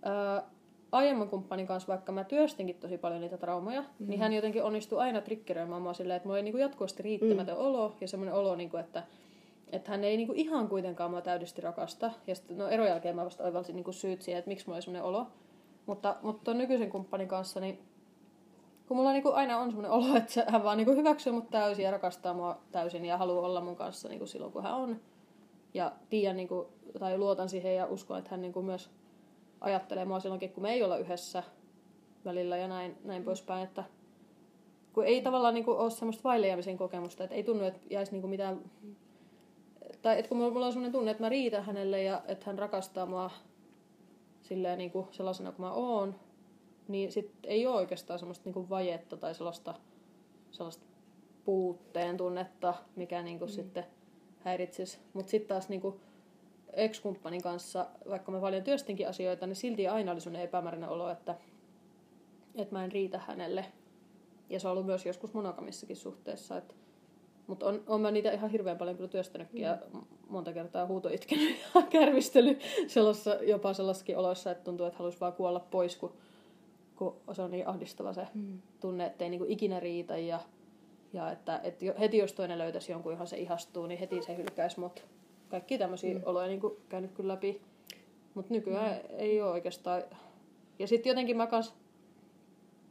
ää, 0.02 0.44
aiemman 0.92 1.30
kumppanin 1.30 1.68
kanssa, 1.68 1.88
vaikka 1.88 2.12
mä 2.12 2.24
työstinkin 2.24 2.76
tosi 2.76 2.98
paljon 2.98 3.22
niitä 3.22 3.38
traumoja, 3.38 3.82
mm. 3.82 4.08
niin 4.08 4.20
hän 4.20 4.34
jotenkin 4.34 4.64
onnistui 4.64 5.00
aina 5.00 5.22
triggeröimään 5.22 5.82
mua 5.82 5.94
silleen, 5.94 6.18
että 6.18 6.28
mulla 6.28 6.38
oli 6.38 6.44
niinku 6.44 6.58
jatkuvasti 6.58 7.04
riittämätön 7.04 7.56
mm. 7.56 7.62
olo 7.62 7.96
ja 8.02 8.08
semmoinen 8.08 8.36
olo, 8.36 8.56
niinku, 8.56 8.78
että, 8.78 9.04
että 9.72 9.92
hän 9.92 10.04
ei 10.04 10.18
niinku 10.18 10.34
ihan 10.36 10.68
kuitenkaan 10.68 11.12
mua 11.12 11.22
täydesti 11.22 11.62
rakasta. 11.62 12.12
Ja 12.28 12.36
sitten 12.36 12.58
no 12.58 12.68
eron 12.68 12.88
jälkeen 12.88 13.16
mä 13.16 13.26
vasta 13.26 13.44
oivalsin 13.44 13.76
niinku 13.76 13.92
syyt 13.92 14.22
siihen, 14.22 14.40
että 14.40 14.50
miksi 14.50 14.66
mulla 14.66 14.76
oli 14.76 14.82
semmoinen 14.82 15.04
olo. 15.04 15.28
Mutta, 15.86 16.16
mutta 16.22 16.44
ton 16.44 16.58
nykyisen 16.58 16.90
kumppanin 16.90 17.28
kanssa, 17.28 17.60
niin 17.60 17.80
kun 18.88 18.98
mulla 18.98 19.12
niinku 19.12 19.32
aina 19.32 19.58
on 19.58 19.68
semmoinen 19.68 19.92
olo, 19.92 20.16
että 20.18 20.46
hän 20.48 20.64
vaan 20.64 20.78
niinku 20.78 20.96
hyväksyy 20.96 21.34
mut 21.34 21.50
täysin 21.50 21.86
ja 21.86 21.92
rakastaa 21.92 22.34
mua 22.34 22.62
täysin 22.72 23.06
ja 23.06 23.18
haluaa 23.18 23.46
olla 23.46 23.62
mun 23.62 23.76
kanssa 23.76 24.10
niinku 24.10 24.26
silloin, 24.26 24.52
kun 24.52 24.64
hän 24.64 24.74
on. 24.74 25.02
Ja 25.74 25.92
tiedän, 26.10 26.38
niinku, 26.38 26.68
tai 27.00 27.18
luotan 27.18 27.50
siihen 27.50 27.76
ja 27.76 27.86
uskon, 27.86 28.18
että 28.18 28.32
hän 28.32 28.42
niinku 28.42 28.62
myös 28.62 28.90
ajattelee 29.62 30.06
mua 30.06 30.20
silloinkin, 30.20 30.54
kun 30.54 30.64
me 30.64 30.74
ei 30.74 30.84
olla 30.84 30.98
yhdessä 30.98 31.44
välillä 32.26 32.58
ja 32.58 32.68
näin, 32.68 32.98
näin 33.04 33.24
poispäin. 33.24 33.64
Että 33.64 33.84
kun 34.94 35.06
ei 35.06 35.22
tavallaan 35.22 35.54
niinku 35.54 35.72
ole 35.72 35.90
semmoista 35.90 36.24
vaillejäämisen 36.24 36.78
kokemusta, 36.78 37.24
että 37.24 37.36
ei 37.36 37.44
tunnu, 37.44 37.64
että 37.64 37.80
jäisi 37.90 38.12
niinku 38.12 38.28
mitään... 38.28 38.72
Tai 40.02 40.20
että 40.20 40.30
kun 40.30 40.38
mulla 40.38 40.66
on 40.66 40.72
semmoinen 40.72 40.92
tunne, 40.92 41.12
että 41.12 41.24
mä 41.24 41.30
riitän 41.30 41.66
hänelle 41.66 42.04
ja 42.04 42.22
että 42.28 42.46
hän 42.46 42.60
rakastaa 42.60 43.06
mua 43.06 43.32
silleen 44.42 44.78
niinku 44.78 45.08
sellaisena 45.12 45.52
kuin 45.52 45.66
mä 45.66 45.72
oon, 45.72 46.16
niin 46.88 47.12
sit 47.12 47.32
ei 47.44 47.68
ole 47.68 47.76
oikeastaan 47.76 48.20
semmoista 48.20 48.46
niinku 48.46 48.70
vajetta 48.70 49.18
tai 49.18 49.36
sellaista, 49.36 49.74
sellaista 50.52 50.86
puutteen 51.46 52.18
tunnetta, 52.18 52.74
mikä 52.96 53.22
niinku 53.22 53.46
mm. 53.46 53.52
sitten 53.52 53.86
häiritsisi. 54.40 55.00
Mutta 55.14 55.30
sitten 55.30 55.48
taas 55.48 55.70
niinku 55.70 56.00
ex-kumppanin 56.74 57.42
kanssa, 57.42 57.88
vaikka 58.10 58.32
mä 58.32 58.40
paljon 58.40 58.64
työstinkin 58.64 59.10
asioita, 59.10 59.48
niin 59.48 59.56
silti 59.56 59.88
aina 59.88 60.12
oli 60.12 60.22
semmoinen 60.22 60.48
epämääräinen 60.48 60.90
olo, 60.90 61.10
että, 61.10 61.36
että 62.56 62.76
mä 62.76 62.84
en 62.84 62.92
riitä 62.92 63.20
hänelle. 63.20 63.66
Ja 64.50 64.60
se 64.60 64.68
on 64.68 64.72
ollut 64.72 64.86
myös 64.86 65.06
joskus 65.06 65.34
monogamissakin 65.34 65.96
suhteessa. 65.96 66.58
Että, 66.58 66.74
mutta 67.48 67.66
on, 67.66 67.84
on 67.88 68.02
mä 68.02 68.12
niitä 68.12 68.32
ihan 68.32 68.52
hirveän 68.52 68.78
paljon 68.78 68.98
kyllä 68.98 69.10
työstänytkin 69.10 69.62
ja 69.62 69.78
monta 70.30 70.54
kertaa 70.54 70.88
huuto 70.88 71.10
itkenyt 71.10 71.58
ja 71.76 71.82
kärvistely 71.82 72.60
sellaisessa, 72.88 73.34
jopa 73.34 73.74
sellaisessakin 73.74 74.18
oloissa, 74.18 74.52
että 74.52 74.64
tuntuu, 74.64 74.86
että 74.86 74.98
haluaisi 74.98 75.20
vaan 75.20 75.34
kuolla 75.34 75.60
pois, 75.60 75.96
kun, 75.96 76.14
kun 76.96 77.16
se 77.34 77.42
on 77.42 77.52
niin 77.52 77.68
ahdistava 77.68 78.14
se 78.14 78.28
mm. 78.34 78.62
tunne, 78.80 79.06
että 79.06 79.24
ei 79.24 79.30
niinku 79.30 79.46
ikinä 79.50 79.80
riitä 79.80 80.18
ja, 80.18 80.40
ja 81.14 81.32
että, 81.32 81.60
että 81.64 81.86
heti 82.00 82.18
jos 82.18 82.34
toinen 82.34 82.58
löytäisi 82.58 82.92
jonkun, 82.92 83.12
johon 83.12 83.28
se 83.28 83.38
ihastuu, 83.38 83.86
niin 83.86 84.00
heti 84.00 84.22
se 84.22 84.38
hylkäisi 84.38 84.80
mut. 84.80 85.06
Kaikki 85.52 85.78
tämmöisiä 85.78 86.14
mm. 86.14 86.22
oloja 86.26 86.48
niinku 86.48 86.78
käynyt 86.90 87.12
kyllä 87.12 87.34
läpi. 87.34 87.62
Mutta 88.34 88.54
nykyään 88.54 88.96
mm. 88.96 89.16
ei 89.18 89.42
ole 89.42 89.52
oikeastaan. 89.52 90.04
Ja 90.80 90.88
sitten 90.88 91.10
jotenkin 91.10 91.38
mä 91.38 91.48
kans 91.48 91.74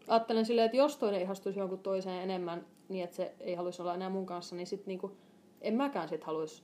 ajattelen 0.09 0.47
silleen, 0.47 0.65
että 0.65 0.77
jos 0.77 0.97
toinen 0.97 1.23
ihastuisi 1.23 1.59
jonkun 1.59 1.79
toiseen 1.79 2.23
enemmän, 2.23 2.67
niin 2.89 3.05
että 3.05 3.17
se 3.17 3.33
ei 3.41 3.55
haluaisi 3.55 3.83
olla 3.83 3.95
enää 3.95 4.11
mun 4.11 4.27
kanssa, 4.27 4.57
niin 4.57 4.67
sit 4.67 4.87
niinku, 4.87 5.17
en 5.61 5.75
mäkään 5.75 6.09
sit 6.09 6.25
haluaisi. 6.25 6.63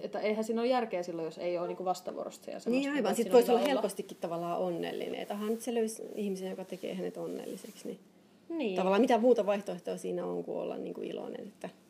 Että 0.00 0.20
eihän 0.20 0.44
siinä 0.44 0.60
ole 0.60 0.68
järkeä 0.68 1.02
silloin, 1.02 1.26
jos 1.26 1.38
ei 1.38 1.58
ole 1.58 1.66
niinku 1.66 1.84
vastavuorosta 1.84 2.50
ja 2.50 2.58
Niin 2.66 2.92
aivan, 2.92 3.14
sitten 3.14 3.32
voisi 3.32 3.46
pitää 3.46 3.56
olla 3.56 3.68
helpostikin 3.68 4.16
tavallaan 4.20 4.58
onnellinen. 4.58 5.20
Että 5.20 5.34
nyt 5.34 5.60
se 5.60 5.74
löysi 5.74 6.02
ihmisen, 6.14 6.50
joka 6.50 6.64
tekee 6.64 6.94
hänet 6.94 7.16
onnelliseksi. 7.16 7.88
Niin 7.88 7.98
Niin. 8.48 8.76
tavallaan 8.76 9.00
mitä 9.00 9.18
muuta 9.18 9.46
vaihtoehtoa 9.46 9.96
siinä 9.96 10.26
on 10.26 10.44
kuin 10.44 10.58
olla 10.58 10.76
niin 10.76 10.94
kuin 10.94 11.06
iloinen. 11.06 11.46
Että, 11.46 11.66
että 11.66 11.83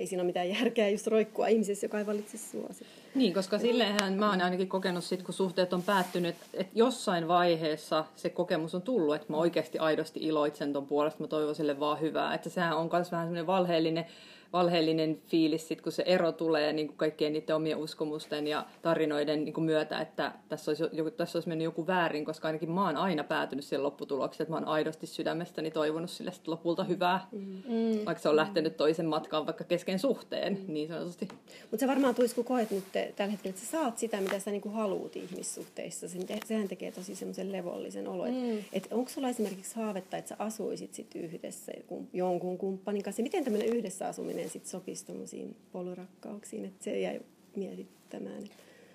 ei 0.00 0.06
siinä 0.06 0.22
ole 0.22 0.26
mitään 0.26 0.48
järkeä 0.48 0.88
just 0.88 1.06
roikkua 1.06 1.46
ihmisessä, 1.46 1.84
joka 1.84 1.98
ei 1.98 2.06
valitse 2.06 2.38
sit. 2.38 2.86
Niin, 3.14 3.34
koska 3.34 3.58
silleenhän 3.58 4.12
mä 4.12 4.30
oon 4.30 4.42
ainakin 4.42 4.68
kokenut 4.68 5.04
sit, 5.04 5.22
kun 5.22 5.34
suhteet 5.34 5.72
on 5.72 5.82
päättynyt, 5.82 6.36
että 6.54 6.72
jossain 6.78 7.28
vaiheessa 7.28 8.04
se 8.16 8.30
kokemus 8.30 8.74
on 8.74 8.82
tullut, 8.82 9.14
että 9.14 9.32
mä 9.32 9.36
oikeasti 9.36 9.78
aidosti 9.78 10.20
iloitsen 10.22 10.72
ton 10.72 10.86
puolesta, 10.86 11.22
mä 11.22 11.28
toivon 11.28 11.54
sille 11.54 11.80
vaan 11.80 12.00
hyvää. 12.00 12.34
Että 12.34 12.50
sehän 12.50 12.76
on 12.76 12.90
myös 12.92 13.12
vähän 13.12 13.26
semmoinen 13.26 13.46
valheellinen, 13.46 14.06
valheellinen 14.52 15.18
fiilis, 15.26 15.68
sit, 15.68 15.80
kun 15.80 15.92
se 15.92 16.02
ero 16.06 16.32
tulee 16.32 16.72
niin 16.72 16.86
kuin 16.86 16.96
kaikkien 16.96 17.32
niiden 17.32 17.56
omien 17.56 17.78
uskomusten 17.78 18.46
ja 18.46 18.66
tarinoiden 18.82 19.44
niin 19.44 19.52
kuin 19.52 19.64
myötä, 19.64 20.00
että 20.00 20.32
tässä 20.48 20.70
olisi, 20.70 20.84
joku, 20.92 21.10
tässä 21.10 21.38
olisi 21.38 21.48
mennyt 21.48 21.64
joku 21.64 21.86
väärin, 21.86 22.24
koska 22.24 22.48
ainakin 22.48 22.70
mä 22.70 22.86
oon 22.86 22.96
aina 22.96 23.24
päätynyt 23.24 23.64
siihen 23.64 23.82
lopputulokseen, 23.82 24.44
että 24.44 24.52
mä 24.52 24.56
oon 24.56 24.68
aidosti 24.68 25.06
sydämestäni 25.06 25.70
toivonut 25.70 26.10
sille 26.10 26.32
sit 26.32 26.48
lopulta 26.48 26.84
hyvää, 26.84 27.26
mm. 27.32 28.04
vaikka 28.06 28.22
se 28.22 28.28
on 28.28 28.36
lähtenyt 28.36 28.76
toisen 28.76 29.06
matkaan 29.06 29.46
vaikka 29.46 29.64
kesken 29.64 29.98
suhteen, 29.98 30.52
mm. 30.52 30.72
niin 30.72 30.88
sanotusti. 30.88 31.28
Mutta 31.62 31.80
se 31.80 31.86
varmaan 31.86 32.14
tulisi, 32.14 32.34
kun 32.34 32.44
koet 32.44 32.70
nyt 32.70 32.84
te- 33.00 33.12
tällä 33.16 33.30
hetkellä, 33.30 33.54
että 33.54 33.66
sä 33.66 33.70
saat 33.70 33.98
sitä, 33.98 34.20
mitä 34.20 34.38
sä 34.38 34.50
niinku 34.50 34.68
haluut 34.68 35.16
ihmissuhteissa. 35.16 36.08
Se, 36.08 36.18
sehän 36.44 36.68
tekee 36.68 36.92
tosi 36.92 37.14
semmoisen 37.14 37.52
levollisen 37.52 38.08
olo. 38.08 38.24
Mm. 38.24 38.58
Et, 38.58 38.64
et 38.72 38.92
onko 38.92 39.10
sulla 39.10 39.28
esimerkiksi 39.28 39.76
haavetta, 39.76 40.16
että 40.16 40.28
sä 40.28 40.36
asuisit 40.38 40.94
sit 40.94 41.14
yhdessä 41.14 41.72
jonkun, 42.12 42.58
kumppanin 42.58 43.02
kanssa? 43.02 43.22
Miten 43.22 43.44
tämmöinen 43.44 43.68
yhdessä 43.68 44.08
asuminen 44.08 44.50
sit 44.50 44.66
sopisi 44.66 45.06
tommosiin 45.06 45.56
polurakkauksiin? 45.72 46.64
Että 46.64 46.84
se 46.84 47.00
jäi 47.00 47.20
mietittämään. 47.56 48.44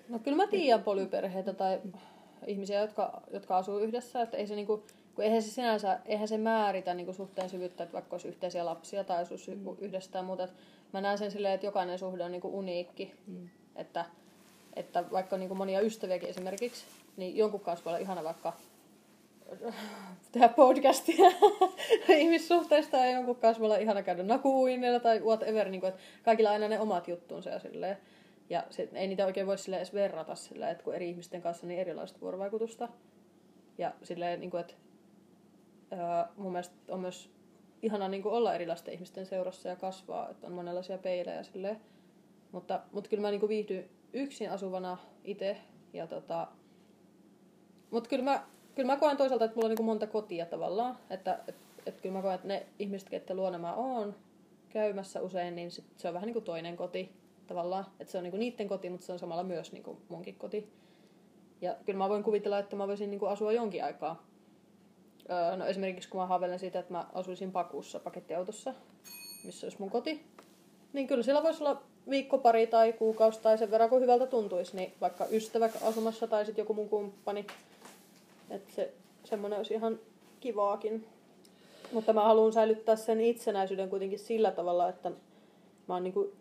No 0.08 0.18
kyllä 0.18 0.36
mä 0.36 0.46
tiedän 0.46 0.82
polyperheitä 0.82 1.52
tai 1.52 1.80
ihmisiä, 2.46 2.80
jotka, 2.80 3.22
jotka 3.32 3.56
asuu 3.56 3.78
yhdessä, 3.78 4.22
että 4.22 4.36
ei 4.36 4.46
se 4.46 4.54
niinku, 4.54 4.84
kun 5.14 5.24
eihän 5.24 5.42
se 5.42 5.50
sinänsä, 5.50 6.00
eihän 6.04 6.28
se 6.28 6.38
määritä 6.38 6.94
niinku 6.94 7.12
suhteen 7.12 7.50
syvyyttä, 7.50 7.82
että 7.82 7.94
vaikka 7.94 8.14
olisi 8.14 8.28
yhteisiä 8.28 8.64
lapsia 8.64 9.04
tai 9.04 9.22
asuisi 9.22 9.54
mm. 9.54 9.64
yhdessä 9.78 10.10
tai 10.10 10.22
muuta. 10.22 10.44
Että 10.44 10.56
mä 10.92 11.00
näen 11.00 11.18
sen 11.18 11.30
silleen, 11.30 11.54
että 11.54 11.66
jokainen 11.66 11.98
suhde 11.98 12.24
on 12.24 12.32
niinku 12.32 12.58
uniikki. 12.58 13.12
Mm. 13.26 13.48
Että, 13.76 14.04
että 14.76 15.04
vaikka 15.12 15.36
on 15.36 15.40
niinku 15.40 15.54
monia 15.54 15.80
ystäviäkin 15.80 16.28
esimerkiksi, 16.28 16.86
niin 17.16 17.36
jonkun 17.36 17.60
kanssa 17.60 17.84
voi 17.84 17.90
olla 17.90 18.02
ihana 18.02 18.24
vaikka 18.24 18.52
tehdä 20.32 20.48
podcastia 20.48 21.30
ihmissuhteista 22.08 22.96
ja 22.96 23.10
jonkun 23.10 23.36
kanssa 23.36 23.60
voi 23.60 23.66
olla 23.66 23.76
ihana 23.76 24.02
käydä 24.02 24.22
nakuuinnilla 24.22 25.00
tai 25.00 25.20
whatever, 25.20 25.68
niin 25.68 25.80
kuin, 25.80 25.88
että 25.88 26.02
kaikilla 26.24 26.50
aina 26.50 26.68
ne 26.68 26.80
omat 26.80 27.08
juttuunsa 27.08 27.50
ja 27.50 27.58
silleen. 27.58 27.98
Ja 28.50 28.64
se, 28.70 28.88
ei 28.92 29.08
niitä 29.08 29.26
oikein 29.26 29.46
voi 29.46 29.58
silleen 29.58 29.80
edes 29.80 29.94
verrata 29.94 30.34
silleen, 30.34 30.70
että 30.70 30.84
kun 30.84 30.94
eri 30.94 31.10
ihmisten 31.10 31.42
kanssa 31.42 31.66
niin 31.66 31.80
erilaista 31.80 32.20
vuorovaikutusta. 32.20 32.88
Ja 33.78 33.94
silleen, 34.02 34.40
niin 34.40 34.50
kuin, 34.50 34.60
että 34.60 34.74
ää, 35.90 36.28
mun 36.36 36.52
mielestä 36.52 36.74
on 36.88 37.00
myös 37.00 37.30
ihana 37.82 38.08
niin 38.08 38.22
kuin 38.22 38.34
olla 38.34 38.54
erilaisten 38.54 38.94
ihmisten 38.94 39.26
seurassa 39.26 39.68
ja 39.68 39.76
kasvaa, 39.76 40.30
että 40.30 40.46
on 40.46 40.52
monenlaisia 40.52 40.98
peilejä 40.98 41.42
silleen. 41.42 41.80
Mutta, 42.52 42.80
mutta 42.92 43.10
kyllä 43.10 43.20
mä 43.20 43.30
niin 43.30 43.40
kuin 43.40 43.48
viihdyn 43.48 43.88
yksin 44.12 44.50
asuvana 44.50 44.98
itse 45.24 45.56
ja 45.92 46.06
tota, 46.06 46.48
mutta 47.90 48.08
kyllä 48.08 48.24
mä, 48.24 48.46
kyllä 48.74 48.92
mä 48.92 48.96
koen 48.96 49.16
toisaalta, 49.16 49.44
että 49.44 49.56
mulla 49.56 49.68
on 49.68 49.74
niin 49.74 49.86
monta 49.86 50.06
kotia 50.06 50.46
tavallaan. 50.46 50.98
Että 51.10 51.38
et, 51.48 51.56
et 51.86 52.00
kyllä 52.00 52.12
mä 52.12 52.22
koen, 52.22 52.34
että 52.34 52.48
ne 52.48 52.66
ihmiset, 52.78 53.08
ketkä 53.08 53.34
luona 53.34 53.58
mä 53.58 53.74
oon 53.74 54.14
käymässä 54.68 55.20
usein, 55.20 55.56
niin 55.56 55.70
sit 55.70 55.84
se 55.96 56.08
on 56.08 56.14
vähän 56.14 56.26
niin 56.26 56.34
kuin 56.34 56.44
toinen 56.44 56.76
koti 56.76 57.12
tavallaan. 57.46 57.86
Että 58.00 58.12
se 58.12 58.18
on 58.18 58.24
niin 58.24 58.30
kuin 58.30 58.40
niiden 58.40 58.68
koti, 58.68 58.90
mutta 58.90 59.06
se 59.06 59.12
on 59.12 59.18
samalla 59.18 59.44
myös 59.44 59.72
niin 59.72 59.82
kuin 59.82 59.98
munkin 60.08 60.34
koti. 60.34 60.72
Ja 61.60 61.76
kyllä 61.86 61.98
mä 61.98 62.08
voin 62.08 62.22
kuvitella, 62.22 62.58
että 62.58 62.76
mä 62.76 62.88
voisin 62.88 63.10
niin 63.10 63.20
kuin 63.20 63.30
asua 63.30 63.52
jonkin 63.52 63.84
aikaa. 63.84 64.26
Öö, 65.30 65.56
no 65.56 65.66
esimerkiksi 65.66 66.08
kun 66.08 66.20
mä 66.20 66.26
haaveilen 66.26 66.58
siitä, 66.58 66.78
että 66.78 66.92
mä 66.92 67.06
asuisin 67.12 67.52
pakuussa, 67.52 68.00
pakettiautossa, 68.00 68.74
missä 69.44 69.66
olisi 69.66 69.80
mun 69.80 69.90
koti, 69.90 70.26
niin 70.96 71.06
kyllä 71.06 71.22
siellä 71.22 71.42
voisi 71.42 71.62
olla 71.62 71.82
viikko, 72.10 72.38
pari 72.38 72.66
tai 72.66 72.92
kuukausi 72.92 73.40
tai 73.40 73.58
sen 73.58 73.70
verran, 73.70 73.90
kun 73.90 74.00
hyvältä 74.00 74.26
tuntuisi, 74.26 74.76
niin 74.76 74.92
vaikka 75.00 75.26
ystävä 75.30 75.70
asumassa 75.82 76.26
tai 76.26 76.46
sitten 76.46 76.62
joku 76.62 76.74
mun 76.74 76.88
kumppani. 76.88 77.46
Että 78.50 78.72
se, 78.72 78.92
semmoinen 79.24 79.56
olisi 79.56 79.74
ihan 79.74 79.98
kivaakin. 80.40 81.06
Mutta 81.92 82.12
mä 82.12 82.24
haluan 82.24 82.52
säilyttää 82.52 82.96
sen 82.96 83.20
itsenäisyyden 83.20 83.90
kuitenkin 83.90 84.18
sillä 84.18 84.50
tavalla, 84.50 84.88
että 84.88 85.10
mä 85.88 85.94
oon 85.94 86.04
niinku, 86.04 86.32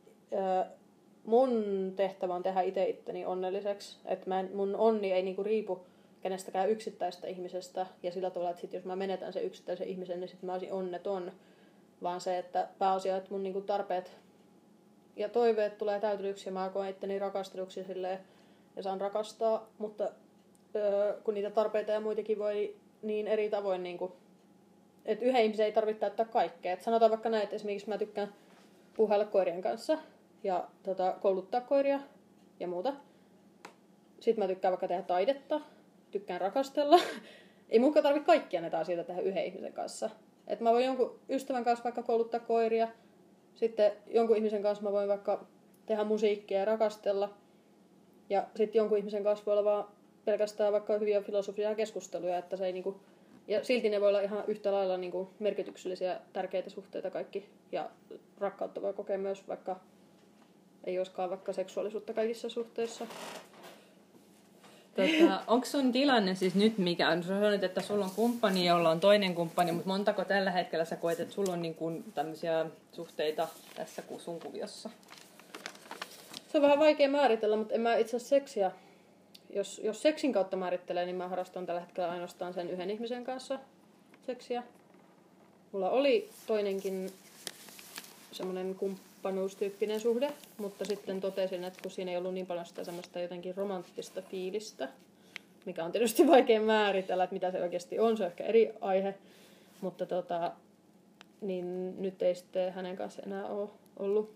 mun 1.26 1.64
tehtävä 1.96 2.36
on 2.36 2.44
tehdä 2.44 2.62
itse 2.62 2.90
itteni 2.90 3.26
onnelliseksi. 3.26 3.98
Että 4.06 4.26
mun 4.54 4.76
onni 4.76 5.12
ei 5.12 5.24
niinku 5.24 5.44
riipu 5.44 5.80
kenestäkään 6.22 6.70
yksittäistä 6.70 7.28
ihmisestä. 7.28 7.86
Ja 8.04 8.12
sillä 8.12 8.30
tavalla, 8.30 8.50
että 8.50 8.62
sit 8.62 8.74
jos 8.74 8.86
mä 8.86 8.96
menetän 8.96 9.34
sen 9.34 9.44
yksittäisen 9.44 9.88
ihmisen, 9.88 10.20
niin 10.20 10.30
sitten 10.30 10.48
mä 10.48 10.54
olisin 10.54 10.74
onneton. 10.74 11.32
Vaan 12.04 12.22
se, 12.22 12.38
että 12.38 12.68
pääasia, 12.80 13.18
että 13.18 13.32
mun 13.32 13.44
niinku 13.44 13.62
tarpeet 13.62 14.12
ja 15.16 15.30
toiveet 15.30 15.78
tulee 15.78 16.00
täytetyksi 16.00 16.50
ja 16.50 16.54
mä 16.54 16.70
koen 16.74 16.90
itteni 16.90 17.20
rakastetuksi 17.20 17.84
silleen, 17.84 18.20
ja 18.76 18.84
saan 18.84 19.02
rakastaa, 19.02 19.70
mutta 19.78 20.12
öö, 20.76 21.14
kun 21.24 21.34
niitä 21.34 21.50
tarpeita 21.50 21.92
ja 21.92 22.00
muitakin 22.00 22.40
voi 22.40 22.76
niin 23.02 23.28
eri 23.28 23.50
tavoin, 23.50 23.84
niin 23.84 23.98
kuin, 23.98 24.12
että 25.06 25.26
yhden 25.26 25.44
ihmisen 25.44 25.66
ei 25.66 25.72
tarvitse 25.72 26.00
täyttää 26.00 26.26
kaikkea. 26.26 26.74
Et 26.74 26.82
sanotaan 26.82 27.12
vaikka 27.12 27.30
näin, 27.30 27.44
että 27.44 27.56
esimerkiksi 27.56 27.90
mä 27.90 27.98
tykkään 27.98 28.34
puhailla 28.94 29.26
koirien 29.26 29.62
kanssa 29.62 29.98
ja 30.44 30.68
tota, 30.84 31.16
kouluttaa 31.22 31.62
koiria 31.62 32.00
ja 32.60 32.68
muuta. 32.68 32.94
Sitten 34.20 34.44
mä 34.44 34.48
tykkään 34.48 34.72
vaikka 34.72 34.88
tehdä 34.88 35.02
taidetta, 35.02 35.62
tykkään 36.12 36.42
rakastella. 36.42 37.00
ei 37.70 37.80
munkaan 37.80 38.04
tarvitse 38.04 38.26
kaikkia 38.26 38.62
näitä 38.62 38.80
asioita 38.80 39.04
tehdä 39.04 39.22
yhden 39.22 39.46
ihmisen 39.46 39.74
kanssa. 39.74 40.10
Et 40.48 40.60
mä 40.60 40.72
voin 40.72 40.86
jonkun 40.86 41.20
ystävän 41.30 41.64
kanssa 41.64 41.84
vaikka 41.84 42.04
kouluttaa 42.04 42.40
koiria, 42.40 42.88
sitten 43.56 43.92
jonkun 44.08 44.38
ihmisen 44.38 44.62
kanssa 44.62 44.84
mä 44.84 44.92
voin 44.92 45.08
vaikka 45.08 45.46
tehdä 45.86 46.04
musiikkia 46.04 46.60
ja 46.60 46.66
rakastella. 46.66 47.34
Ja 48.30 48.48
sitten 48.56 48.80
jonkun 48.80 48.98
ihmisen 48.98 49.24
kanssa 49.24 49.46
voi 49.46 49.54
olla 49.58 49.72
vaan 49.72 49.88
pelkästään 50.26 50.74
vaikka 50.74 50.98
hyviä 50.98 51.22
filosofisia 51.22 51.76
keskusteluja, 51.76 52.38
että 52.38 52.58
se 52.58 52.66
ei 52.66 52.74
niinku, 52.74 53.00
ja 53.48 53.64
silti 53.64 53.90
ne 53.90 54.02
voi 54.02 54.10
olla 54.10 54.22
ihan 54.22 54.44
yhtä 54.48 54.72
lailla 54.72 54.98
niinku 54.98 55.30
merkityksellisiä, 55.40 56.20
tärkeitä 56.34 56.70
suhteita 56.70 57.12
kaikki. 57.12 57.50
Ja 57.72 57.90
rakkautta 58.38 58.82
voi 58.82 58.94
kokea 58.94 59.18
myös 59.18 59.48
vaikka 59.48 59.80
ei 60.84 60.98
olisikaan 60.98 61.30
vaikka 61.30 61.54
seksuaalisuutta 61.54 62.14
kaikissa 62.14 62.50
suhteissa. 62.50 63.08
Tota, 64.96 65.42
onko 65.48 65.66
sun 65.66 65.92
tilanne 65.92 66.36
siis 66.36 66.56
nyt 66.56 66.78
mikä 66.78 67.10
on? 67.10 67.24
Sä 67.24 67.30
sanoit, 67.30 67.64
että 67.64 67.82
sulla 67.82 68.06
on 68.06 68.12
kumppani, 68.16 68.66
jolla 68.66 68.90
on 68.90 69.00
toinen 69.00 69.36
kumppani, 69.36 69.72
mutta 69.72 69.90
montako 69.90 70.26
tällä 70.26 70.52
hetkellä 70.52 70.86
sä 70.86 70.96
koet, 70.96 71.20
että 71.20 71.34
sulla 71.34 71.54
on 71.54 71.62
niin 71.62 71.76
kuin 71.76 72.04
tämmöisiä 72.14 72.66
suhteita 72.92 73.48
tässä 73.76 74.04
sun 74.18 74.40
kuviossa? 74.40 74.90
Se 76.52 76.58
on 76.58 76.62
vähän 76.62 76.80
vaikea 76.80 77.10
määritellä, 77.10 77.56
mutta 77.56 77.74
en 77.74 77.82
mä 77.82 77.96
itse 77.96 78.18
asiassa 78.18 78.30
seksiä, 78.30 78.72
jos, 79.50 79.82
jos 79.84 80.02
seksin 80.02 80.34
kautta 80.34 80.58
määrittelee, 80.58 81.06
niin 81.06 81.16
mä 81.16 81.28
harrastan 81.28 81.66
tällä 81.66 81.82
hetkellä 81.82 82.12
ainoastaan 82.12 82.54
sen 82.54 82.70
yhden 82.70 82.92
ihmisen 82.92 83.24
kanssa 83.24 83.60
seksiä. 84.26 84.64
Mulla 85.72 85.90
oli 85.90 86.30
toinenkin 86.48 87.12
semmoinen 88.32 88.76
kumppanuustyyppinen 89.26 90.00
suhde, 90.00 90.34
mutta 90.58 90.86
sitten 90.86 91.22
totesin, 91.22 91.64
että 91.64 91.80
kun 91.82 91.92
siinä 91.92 92.12
ei 92.12 92.18
ollut 92.18 92.34
niin 92.34 92.46
paljon 92.46 92.66
sitä 92.66 92.84
semmoista 92.84 93.20
jotenkin 93.20 93.58
romanttista 93.58 94.22
fiilistä, 94.22 94.90
mikä 95.66 95.86
on 95.86 95.92
tietysti 95.92 96.28
vaikea 96.36 96.62
määritellä, 96.62 97.24
että 97.24 97.34
mitä 97.34 97.52
se 97.52 97.62
oikeasti 97.62 98.00
on, 98.00 98.18
se 98.18 98.24
on 98.24 98.30
ehkä 98.30 98.44
eri 98.44 98.74
aihe, 98.82 99.16
mutta 99.82 100.06
tota, 100.06 100.52
niin 101.42 101.96
nyt 102.02 102.22
ei 102.22 102.36
sitten 102.36 102.74
hänen 102.74 102.96
kanssa 102.96 103.22
enää 103.26 103.46
ole 103.46 103.70
ollut. 104.00 104.34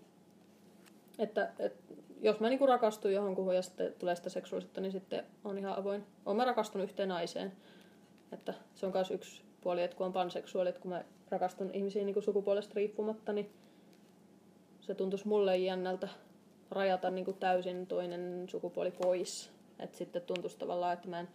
Että, 1.18 1.50
et, 1.58 1.76
jos 2.20 2.40
mä 2.40 2.48
niinku 2.48 2.66
rakastun 2.66 3.12
johonkuhun 3.12 3.54
ja 3.54 3.62
sitten 3.62 3.94
tulee 3.98 4.16
sitä 4.16 4.28
seksuaalisuutta, 4.28 4.80
niin 4.80 4.92
sitten 4.92 5.24
on 5.44 5.58
ihan 5.58 5.78
avoin. 5.78 6.04
Olen 6.26 6.36
mä 6.36 6.44
rakastunut 6.44 6.88
yhteen 6.88 7.08
naiseen. 7.08 7.52
Että 8.32 8.54
se 8.74 8.86
on 8.86 8.92
myös 8.92 9.10
yksi 9.10 9.42
puoli, 9.60 9.82
että 9.82 9.96
kun 9.96 10.06
on 10.06 10.12
panseksuaali, 10.12 10.68
että 10.68 10.80
kun 10.80 10.90
mä 10.90 11.04
rakastun 11.30 11.70
ihmisiin 11.74 12.06
niin 12.06 12.22
sukupuolesta 12.22 12.74
riippumatta, 12.74 13.32
niin 13.32 13.50
se 14.90 14.94
tuntuisi 14.94 15.28
mulle 15.28 15.56
jännältä 15.56 16.08
rajata 16.70 17.10
niin 17.10 17.24
kuin 17.24 17.36
täysin 17.36 17.86
toinen 17.86 18.44
sukupuoli 18.48 18.90
pois. 18.90 19.50
Että 19.78 19.98
sitten 19.98 20.22
tuntuisi 20.22 20.58
tavallaan, 20.58 20.92
että 20.92 21.08
mä 21.08 21.20
en, 21.20 21.28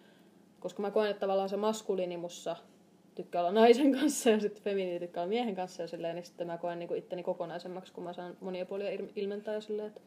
koska 0.60 0.82
mä 0.82 0.92
koen, 0.92 1.12
että 1.12 1.20
tavallaan 1.20 1.50
se 1.50 1.58
maskuliini 1.58 2.18
mussa 2.18 2.56
tykkää 3.16 3.42
olla 3.42 3.52
naisen 3.52 3.92
kanssa 4.00 4.30
ja 4.30 4.40
sitten 4.40 4.64
feminiini 4.64 5.00
tykkää 5.00 5.24
olla 5.24 5.30
miehen 5.30 5.56
kanssa 5.56 5.82
ja 5.82 5.88
silleen, 5.88 6.16
niin 6.16 6.26
sitten 6.26 6.48
mä 6.48 6.58
koen 6.58 6.80
niin 6.80 6.88
kuin 6.88 6.98
itteni 6.98 7.24
kokonaisemmaksi, 7.24 7.94
kun 7.94 8.04
mä 8.04 8.14
saan 8.14 8.38
monia 8.42 8.66
puolia 8.66 9.00
ilmentää 9.16 9.54
ja 9.54 9.62
silleen, 9.62 9.88
että... 9.88 10.02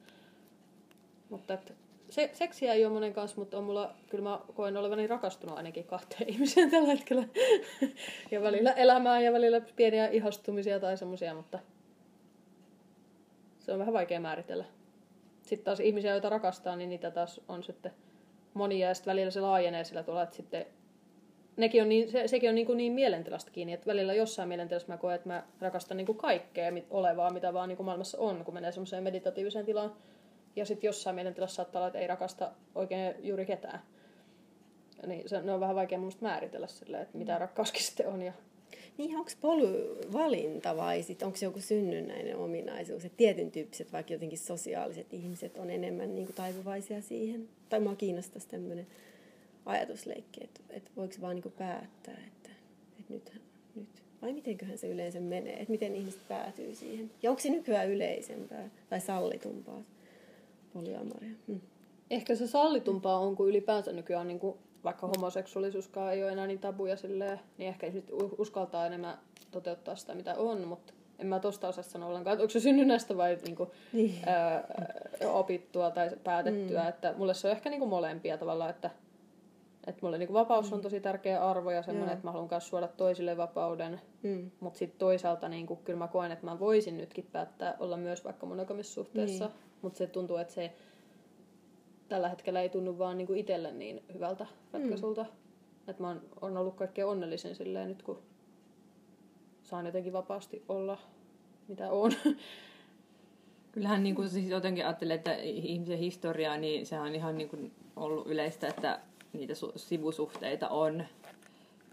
Mutta 1.30 1.54
että 1.54 1.74
se, 2.10 2.30
seksiä 2.32 2.72
ei 2.72 2.84
ole 2.84 2.94
monen 2.94 3.12
kanssa, 3.12 3.40
mutta 3.40 3.58
on 3.58 3.64
mulla, 3.64 3.94
kyllä 4.10 4.24
mä 4.24 4.40
koen 4.54 4.76
olevani 4.76 5.06
rakastunut 5.06 5.56
ainakin 5.56 5.84
kahteen 5.84 6.30
ihmiseen 6.32 6.70
tällä 6.70 6.88
hetkellä. 6.88 7.28
ja 8.30 8.42
välillä 8.42 8.72
elämää 8.72 9.20
ja 9.20 9.32
välillä 9.32 9.60
pieniä 9.60 10.08
ihastumisia 10.08 10.80
tai 10.80 10.96
semmoisia, 10.96 11.34
mutta 11.34 11.58
se 13.68 13.72
on 13.72 13.78
vähän 13.78 13.94
vaikea 13.94 14.20
määritellä. 14.20 14.64
Sitten 15.42 15.64
taas 15.64 15.80
ihmisiä, 15.80 16.10
joita 16.10 16.28
rakastaa, 16.28 16.76
niin 16.76 16.90
niitä 16.90 17.10
taas 17.10 17.40
on 17.48 17.62
sitten 17.62 17.92
monia 18.54 18.88
ja 18.88 18.94
sitten 18.94 19.10
välillä 19.10 19.30
se 19.30 19.40
laajenee 19.40 19.84
sillä 19.84 20.02
tavalla, 20.02 20.22
että 20.22 20.36
sitten 20.36 20.66
nekin 21.56 21.82
on 21.82 21.88
niin, 21.88 22.10
se, 22.10 22.28
sekin 22.28 22.48
on 22.48 22.54
niin, 22.54 22.66
kuin 22.66 22.76
niin 22.76 22.92
mielentilasta 22.92 23.50
kiinni, 23.50 23.72
että 23.72 23.86
välillä 23.86 24.14
jossain 24.14 24.48
mielentilassa 24.48 24.92
mä 24.92 24.96
koen, 24.96 25.14
että 25.14 25.28
mä 25.28 25.42
rakastan 25.60 25.96
niin 25.96 26.06
kuin 26.06 26.18
kaikkea 26.18 26.72
olevaa, 26.90 27.30
mitä 27.30 27.54
vaan 27.54 27.68
niin 27.68 27.76
kuin 27.76 27.84
maailmassa 27.84 28.18
on, 28.18 28.44
kun 28.44 28.54
menee 28.54 28.72
semmoiseen 28.72 29.02
meditatiiviseen 29.02 29.66
tilaan. 29.66 29.92
Ja 30.56 30.66
sitten 30.66 30.88
jossain 30.88 31.14
mielentilassa 31.14 31.56
saattaa 31.56 31.80
olla, 31.80 31.86
että 31.86 31.98
ei 31.98 32.06
rakasta 32.06 32.52
oikein 32.74 33.14
juuri 33.18 33.46
ketään. 33.46 33.82
Niin 35.06 35.28
se, 35.28 35.42
ne 35.42 35.52
on 35.52 35.60
vähän 35.60 35.76
vaikea 35.76 35.98
mun 35.98 36.12
määritellä 36.20 36.66
silleen, 36.66 37.02
että 37.02 37.18
mitä 37.18 37.38
rakkauskin 37.38 37.82
sitten 37.82 38.08
on 38.08 38.22
ja 38.22 38.32
niin, 38.98 39.16
onko 39.16 39.30
valinta 40.12 40.76
vai 40.76 41.02
sit, 41.02 41.22
onko 41.22 41.36
se 41.36 41.46
joku 41.46 41.60
synnynnäinen 41.60 42.36
ominaisuus, 42.36 43.04
että 43.04 43.16
tietyn 43.16 43.50
tyyppiset, 43.50 43.92
vaikka 43.92 44.12
jotenkin 44.12 44.38
sosiaaliset 44.38 45.14
ihmiset 45.14 45.58
on 45.58 45.70
enemmän 45.70 46.14
niin 46.14 46.26
kuin, 46.26 46.36
taipuvaisia 46.36 47.02
siihen? 47.02 47.48
Tai 47.68 47.80
mua 47.80 47.94
kiinnostaisi 47.94 48.48
tämmöinen 48.48 48.86
ajatusleikki, 49.66 50.44
että, 50.44 50.60
että 50.70 50.90
voiko 50.96 51.14
vaan 51.20 51.34
niin 51.34 51.42
kuin, 51.42 51.54
päättää, 51.58 52.20
että, 52.26 52.50
että 53.00 53.12
nyt, 53.12 53.32
nyt, 53.74 53.88
vai 54.22 54.32
mitenköhän 54.32 54.78
se 54.78 54.88
yleensä 54.88 55.20
menee, 55.20 55.54
että 55.54 55.72
miten 55.72 55.96
ihmiset 55.96 56.28
päätyy 56.28 56.74
siihen? 56.74 57.10
Ja 57.22 57.30
onko 57.30 57.42
se 57.42 57.50
nykyään 57.50 57.90
yleisempää 57.90 58.70
tai 58.90 59.00
sallitumpaa 59.00 59.82
polyamoria? 60.72 61.34
Hmm. 61.46 61.60
Ehkä 62.10 62.34
se 62.34 62.46
sallitumpaa 62.46 63.18
on, 63.18 63.36
kun 63.36 63.48
ylipäänsä 63.48 63.92
nykyään 63.92 64.28
niin 64.28 64.40
kuin 64.40 64.58
vaikka 64.84 65.06
homoseksuaalisuuskaan 65.06 66.12
ei 66.12 66.22
ole 66.22 66.32
enää 66.32 66.46
niin 66.46 66.58
tabuja 66.58 66.96
silleen, 66.96 67.40
niin 67.58 67.68
ehkä 67.68 67.90
nyt 67.90 68.10
uskaltaa 68.38 68.86
enemmän 68.86 69.18
toteuttaa 69.50 69.96
sitä, 69.96 70.14
mitä 70.14 70.34
on, 70.34 70.60
mutta 70.60 70.92
en 71.18 71.26
mä 71.26 71.40
tosta 71.40 71.68
osaa 71.68 71.84
sanoa 71.84 72.08
ollenkaan, 72.08 72.34
että 72.34 72.42
onko 72.42 72.50
se 72.50 72.60
synnynnästä 72.60 73.16
vai 73.16 73.38
niinku, 73.44 73.70
niin. 73.92 74.14
ää, 74.26 74.68
opittua 75.24 75.90
tai 75.90 76.10
päätettyä, 76.24 76.82
mm. 76.82 76.88
että 76.88 77.14
mulle 77.16 77.34
se 77.34 77.48
on 77.48 77.52
ehkä 77.52 77.70
niinku 77.70 77.86
molempia 77.86 78.38
tavallaan, 78.38 78.70
että 78.70 78.90
että 79.86 80.00
mulle 80.02 80.18
niinku 80.18 80.34
vapaus 80.34 80.70
mm. 80.70 80.72
on 80.72 80.80
tosi 80.80 81.00
tärkeä 81.00 81.44
arvo 81.44 81.70
ja 81.70 81.82
semmoinen, 81.82 82.12
että 82.12 82.26
mä 82.26 82.32
haluan 82.32 82.48
myös 82.50 82.68
suoda 82.68 82.88
toisille 82.88 83.36
vapauden. 83.36 84.00
Mm. 84.22 84.50
Mutta 84.60 84.78
sitten 84.78 84.98
toisaalta 84.98 85.48
niinku, 85.48 85.76
kyllä 85.76 85.98
mä 85.98 86.08
koen, 86.08 86.32
että 86.32 86.46
mä 86.46 86.58
voisin 86.58 86.96
nytkin 86.96 87.28
päättää 87.32 87.76
olla 87.78 87.96
myös 87.96 88.24
vaikka 88.24 88.46
monogamissuhteessa. 88.46 89.44
Niin. 89.44 89.54
Mutta 89.82 89.98
se 89.98 90.06
tuntuu, 90.06 90.36
että 90.36 90.54
se 90.54 90.72
tällä 92.08 92.28
hetkellä 92.28 92.60
ei 92.60 92.68
tunnu 92.68 92.98
vaan 92.98 93.18
niin 93.18 93.36
itselle 93.36 93.72
niin 93.72 94.02
hyvältä 94.14 94.46
ratkaisulta. 94.72 95.22
Mm. 95.22 95.28
Että 95.88 96.02
mä 96.02 96.08
oon, 96.08 96.22
on 96.40 96.56
ollut 96.56 96.74
kaikkein 96.74 97.08
onnellisin 97.08 97.54
silleen 97.54 97.88
nyt, 97.88 98.02
kun 98.02 98.22
saan 99.62 99.86
jotenkin 99.86 100.12
vapaasti 100.12 100.64
olla 100.68 100.98
mitä 101.68 101.90
on. 101.90 102.12
Kyllähän 103.72 104.02
niin 104.02 104.14
kuin, 104.14 104.28
siis 104.28 104.50
jotenkin 104.50 104.84
ajattelee, 104.84 105.14
että 105.14 105.34
ihmisen 105.34 105.98
historiaa, 105.98 106.56
niin 106.56 106.86
sehän 106.86 107.06
on 107.06 107.14
ihan 107.14 107.38
niin 107.38 107.48
kuin 107.48 107.72
ollut 107.96 108.26
yleistä, 108.26 108.68
että 108.68 109.00
niitä 109.32 109.54
sivusuhteita 109.76 110.68
on 110.68 111.04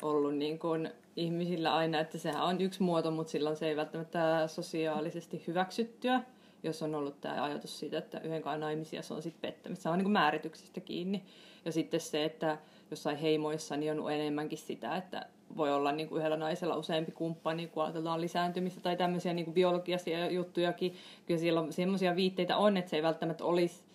ollut 0.01 0.35
niin 0.35 0.59
kuin 0.59 0.91
ihmisillä 1.15 1.75
aina, 1.75 1.99
että 1.99 2.17
sehän 2.17 2.43
on 2.43 2.61
yksi 2.61 2.83
muoto, 2.83 3.11
mutta 3.11 3.31
silloin 3.31 3.55
se 3.55 3.67
ei 3.67 3.75
välttämättä 3.75 4.47
sosiaalisesti 4.47 5.43
hyväksyttyä 5.47 6.21
jos 6.65 6.83
on 6.83 6.95
ollut 6.95 7.21
tämä 7.21 7.43
ajatus 7.43 7.79
siitä, 7.79 7.97
että 7.97 8.19
yhden 8.19 8.43
naimisia 8.59 9.01
se 9.01 9.13
on 9.13 9.21
sitten 9.21 9.41
pettämistä. 9.41 9.83
Se 9.83 9.89
on 9.89 9.97
niin 9.97 10.09
määrityksistä 10.09 10.81
kiinni. 10.81 11.23
Ja 11.65 11.71
sitten 11.71 11.99
se, 11.99 12.23
että 12.23 12.57
jossain 12.91 13.17
heimoissa 13.17 13.77
niin 13.77 13.99
on 13.99 14.13
enemmänkin 14.13 14.57
sitä, 14.57 14.95
että 14.95 15.25
voi 15.57 15.73
olla 15.73 15.91
niin 15.91 16.09
kuin 16.09 16.19
yhdellä 16.19 16.37
naisella 16.37 16.77
useampi 16.77 17.11
kumppani, 17.11 17.67
kun 17.67 17.83
ajatellaan 17.83 18.21
lisääntymistä 18.21 18.81
tai 18.81 18.97
tämmöisiä 18.97 19.33
niin 19.33 19.45
kuin 19.45 19.55
biologisia 19.55 20.31
juttujakin. 20.31 20.95
Kyllä 21.25 21.39
siellä 21.39 21.71
semmoisia 21.71 22.15
viitteitä 22.15 22.57
on, 22.57 22.77
että 22.77 22.89
se 22.89 22.95
ei 22.95 23.03
välttämättä 23.03 23.45
olisi 23.45 23.85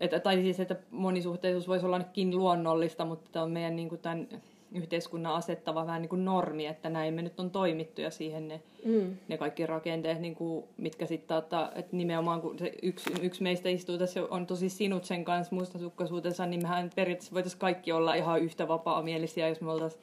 että, 0.00 0.20
tai 0.20 0.36
siis, 0.36 0.60
että 0.60 0.76
monisuhteisuus 0.90 1.68
voisi 1.68 1.86
olla 1.86 2.00
luonnollista, 2.32 3.04
mutta 3.04 3.30
tämä 3.32 3.42
on 3.42 3.50
meidän 3.50 3.76
niin 3.76 3.88
kuin 3.88 4.00
tämän 4.00 4.28
yhteiskunnan 4.74 5.34
asettava 5.34 5.86
vähän 5.86 6.02
niin 6.02 6.08
kuin 6.08 6.24
normi, 6.24 6.66
että 6.66 6.90
näin 6.90 7.14
me 7.14 7.22
nyt 7.22 7.40
on 7.40 7.50
toimittu 7.50 8.00
ja 8.00 8.10
siihen 8.10 8.48
ne, 8.48 8.62
mm. 8.84 9.16
ne 9.28 9.38
kaikki 9.38 9.66
rakenteet, 9.66 10.20
niin 10.20 10.34
kuin, 10.34 10.64
mitkä 10.76 11.06
sitten 11.06 11.38
että, 11.38 11.72
että 11.74 11.96
nimenomaan 11.96 12.40
kun 12.40 12.58
se 12.58 12.72
yksi, 12.82 13.10
yksi 13.22 13.42
meistä 13.42 13.68
istuu 13.68 13.98
tässä 13.98 14.20
on 14.30 14.46
tosi 14.46 14.68
sinut 14.68 15.04
sen 15.04 15.24
kanssa 15.24 15.54
mustasukkaisuutensa, 15.54 16.46
niin 16.46 16.62
mehän 16.62 16.90
periaatteessa 16.96 17.34
voitaisiin 17.34 17.60
kaikki 17.60 17.92
olla 17.92 18.14
ihan 18.14 18.40
yhtä 18.40 18.68
vapaa-mielisiä, 18.68 19.48
jos 19.48 19.60
me 19.60 19.70
oltaisiin 19.70 20.02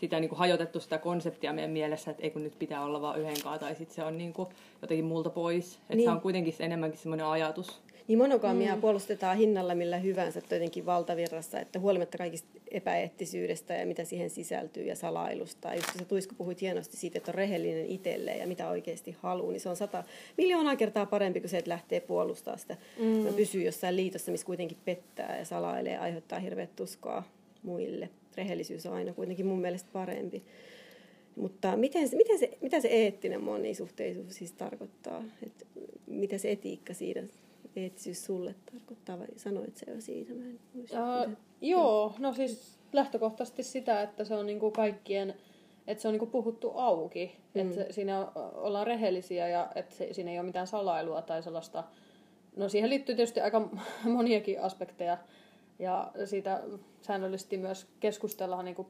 sitä 0.00 0.20
niin 0.20 0.28
kuin 0.28 0.38
hajotettu 0.38 0.80
sitä 0.80 0.98
konseptia 0.98 1.52
meidän 1.52 1.70
mielessä, 1.70 2.10
että 2.10 2.22
ei 2.22 2.30
kun 2.30 2.42
nyt 2.42 2.58
pitää 2.58 2.84
olla 2.84 3.00
vain 3.00 3.20
yhden 3.20 3.42
kanssa, 3.42 3.58
tai 3.58 3.74
sitten 3.74 3.94
se 3.94 4.04
on 4.04 4.18
niin 4.18 4.32
kuin 4.32 4.48
jotenkin 4.82 5.04
multa 5.04 5.30
pois. 5.30 5.74
Että 5.74 5.94
niin. 5.94 6.04
se 6.04 6.10
on 6.10 6.20
kuitenkin 6.20 6.54
enemmänkin 6.58 7.00
semmoinen 7.00 7.26
ajatus. 7.26 7.80
Niin 8.08 8.18
monogamia 8.18 8.74
mm. 8.74 8.80
puolustetaan 8.80 9.36
hinnalla 9.36 9.74
millä 9.74 9.98
hyvänsä 9.98 10.40
jotenkin 10.50 10.86
valtavirrassa, 10.86 11.60
että 11.60 11.78
huolimatta 11.78 12.18
kaikista 12.18 12.48
epäeettisyydestä 12.70 13.74
ja 13.74 13.86
mitä 13.86 14.04
siihen 14.04 14.30
sisältyy 14.30 14.84
ja 14.84 14.96
salailusta. 14.96 15.74
Just 15.74 15.88
se 15.98 16.04
Tuisko 16.04 16.34
puhuit 16.38 16.60
hienosti 16.60 16.96
siitä, 16.96 17.18
että 17.18 17.30
on 17.30 17.34
rehellinen 17.34 17.86
itselleen 17.86 18.38
ja 18.38 18.46
mitä 18.46 18.68
oikeasti 18.68 19.16
haluaa, 19.20 19.52
niin 19.52 19.60
se 19.60 19.68
on 19.68 19.76
sata 19.76 20.04
miljoonaa 20.36 20.76
kertaa 20.76 21.06
parempi 21.06 21.40
kuin 21.40 21.50
se, 21.50 21.58
että 21.58 21.70
lähtee 21.70 22.00
puolustamaan 22.00 22.58
sitä. 22.58 22.76
Mm. 22.98 23.34
Pysyy 23.34 23.62
jossain 23.62 23.96
liitossa, 23.96 24.30
missä 24.30 24.46
kuitenkin 24.46 24.78
pettää 24.84 25.38
ja 25.38 25.44
salailee 25.44 25.92
ja 25.92 26.00
aiheuttaa 26.00 26.38
hirveät 26.38 26.76
tuskoa 26.76 27.22
muille. 27.62 28.10
Rehellisyys 28.36 28.86
on 28.86 28.94
aina 28.94 29.12
kuitenkin 29.12 29.46
mun 29.46 29.60
mielestä 29.60 29.88
parempi. 29.92 30.42
Mutta 31.36 31.76
miten, 31.76 32.08
miten 32.12 32.38
se, 32.38 32.58
mitä 32.60 32.80
se 32.80 32.88
eettinen 32.88 33.42
monisuhteisuus 33.42 34.34
siis 34.34 34.52
tarkoittaa? 34.52 35.24
että 35.46 35.64
mitä 36.06 36.38
se 36.38 36.50
etiikka 36.50 36.94
siitä 36.94 37.22
eettisyys 37.76 38.24
sulle 38.24 38.54
tarkoittaa, 38.72 39.18
vai 39.18 39.26
sanoit 39.36 39.76
se 39.76 39.90
jo 39.90 40.00
siitä? 40.00 40.34
Mä 40.34 40.44
en 40.44 40.60
muista, 40.74 41.22
uh, 41.22 41.32
joo, 41.60 42.14
no 42.18 42.32
siis 42.32 42.78
lähtökohtaisesti 42.92 43.62
sitä, 43.62 44.02
että 44.02 44.24
se 44.24 44.34
on 44.34 44.46
niinku 44.46 44.70
kaikkien, 44.70 45.34
että 45.86 46.02
se 46.02 46.08
on 46.08 46.12
niinku 46.12 46.26
puhuttu 46.26 46.72
auki, 46.74 47.36
mm. 47.54 47.60
että 47.60 47.92
siinä 47.92 48.28
ollaan 48.54 48.86
rehellisiä 48.86 49.48
ja 49.48 49.72
että 49.74 49.94
se, 49.94 50.12
siinä 50.12 50.30
ei 50.30 50.38
ole 50.38 50.46
mitään 50.46 50.66
salailua 50.66 51.22
tai 51.22 51.42
sellaista. 51.42 51.84
No 52.56 52.68
siihen 52.68 52.90
liittyy 52.90 53.14
tietysti 53.14 53.40
aika 53.40 53.68
moniakin 54.04 54.60
aspekteja 54.60 55.18
ja 55.78 56.12
siitä 56.24 56.62
säännöllisesti 57.00 57.56
myös 57.56 57.86
keskustellaan 58.00 58.64
niinku 58.64 58.86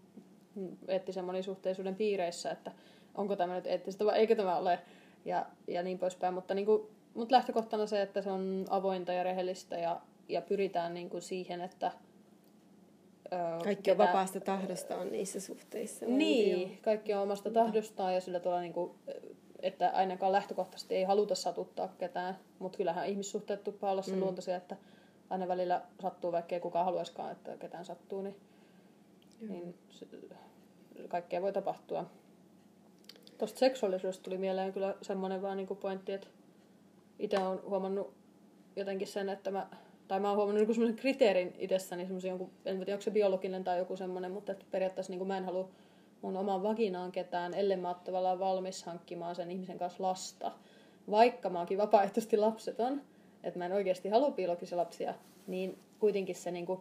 eettisen 0.89 1.25
monisuhteisuuden 1.25 1.95
piireissä, 1.95 2.51
että 2.51 2.73
onko 3.15 3.37
tämä 3.37 3.55
nyt 3.55 3.67
eettistä 3.67 4.05
vai 4.05 4.19
eikö 4.19 4.37
tämä 4.37 4.57
ole 4.57 4.79
ja, 5.25 5.47
ja 5.69 5.83
niin 5.83 5.99
poispäin, 5.99 6.35
mutta 6.35 6.55
niinku 6.55 6.91
mutta 7.17 7.35
lähtökohtana 7.35 7.87
se, 7.87 8.03
että 8.03 8.23
se 8.23 8.31
on 8.31 8.65
avointa 8.71 9.13
ja 9.13 9.23
rehellistä 9.23 9.77
ja, 9.77 10.01
ja 10.29 10.43
pyritään 10.43 10.95
niin 10.95 11.11
kuin 11.11 11.23
siihen, 11.23 11.61
että... 11.61 11.93
Ö, 13.33 13.65
kaikki 13.65 13.91
on 13.91 13.99
vapaasta 13.99 14.41
tahdosta 14.41 14.97
on 14.97 15.13
niissä 15.13 15.41
suhteissa. 15.41 16.07
Niin, 16.07 16.61
valtio. 16.61 16.83
kaikki 16.83 17.15
on 17.15 17.23
omasta 17.23 17.51
tahdostaan 17.51 18.15
ja 18.15 18.21
sillä 18.21 18.41
tavalla, 18.41 18.61
niin 18.61 18.73
kuin, 18.73 18.91
että 19.63 19.91
ainakaan 19.91 20.33
lähtökohtaisesti 20.33 20.95
ei 20.95 21.05
haluta 21.05 21.35
satuttaa 21.35 21.89
ketään. 21.99 22.39
Mutta 22.59 22.77
kyllähän 22.77 23.09
ihmissuhteet 23.09 23.65
tuppaa 23.65 23.91
olla 23.91 24.03
sen 24.03 24.15
mm. 24.15 24.21
luontoisia, 24.21 24.57
että 24.57 24.77
aina 25.31 25.49
välillä 25.49 25.83
sattuu, 26.03 26.33
vaikka 26.33 26.55
ei 26.55 26.61
kukaan 26.61 26.85
haluaisikaan, 26.85 27.33
että 27.33 27.57
ketään 27.57 27.85
sattuu, 27.85 28.23
niin, 28.23 28.37
niin 29.49 29.75
se, 29.91 30.07
kaikkea 31.09 31.43
voi 31.43 31.53
tapahtua. 31.53 32.07
Tuosta 33.39 33.59
seksuaalisuudesta 33.59 34.23
tuli 34.23 34.39
mieleen 34.39 34.73
kyllä 34.73 34.95
semmoinen 35.03 35.43
vaan 35.43 35.57
niin 35.57 35.67
kuin 35.67 35.81
pointti, 35.81 36.13
että 36.13 36.27
itse 37.19 37.39
olen 37.39 37.63
huomannut 37.69 38.15
jotenkin 38.77 39.09
sen, 39.09 39.29
että 39.29 39.51
mä, 39.51 39.67
tai 40.09 40.21
mä 40.21 40.29
oon 40.29 40.37
huomannut 40.37 40.67
niin 40.67 40.75
semmoisen 40.75 40.97
kriteerin 40.97 41.55
itsessäni, 41.59 42.05
semmoisen 42.05 42.29
jonkun, 42.29 42.51
en 42.65 42.77
tiedä 42.77 42.93
onko 42.93 43.03
se 43.03 43.11
biologinen 43.11 43.65
tai 43.65 43.79
joku 43.79 43.97
semmoinen, 43.97 44.33
mutta 44.33 44.53
että 44.53 44.65
periaatteessa 44.71 45.13
niin 45.13 45.19
kuin 45.19 45.29
mä 45.29 45.37
en 45.37 45.45
halua 45.45 45.69
mun 46.23 46.37
oman 46.37 46.63
vaginaan 46.63 47.13
ketään, 47.13 47.55
ellei 47.55 47.77
mä 47.77 47.95
tavallaan 48.05 48.39
valmis 48.39 48.85
hankkimaan 48.85 49.35
sen 49.35 49.51
ihmisen 49.51 49.79
kanssa 49.79 50.03
lasta. 50.03 50.53
Vaikka 51.11 51.51
mä 51.51 51.59
oonkin 51.59 51.79
vapaaehtoisesti 51.79 52.37
lapseton, 52.37 53.03
että 53.45 53.59
mä 53.59 53.67
en 53.67 53.73
oikeasti 53.73 54.09
halua 54.09 54.31
biologisia 54.31 54.79
lapsia, 54.79 55.15
niin 55.47 55.79
kuitenkin 55.99 56.35
se, 56.35 56.51
niin 56.51 56.67
kuin, 56.67 56.81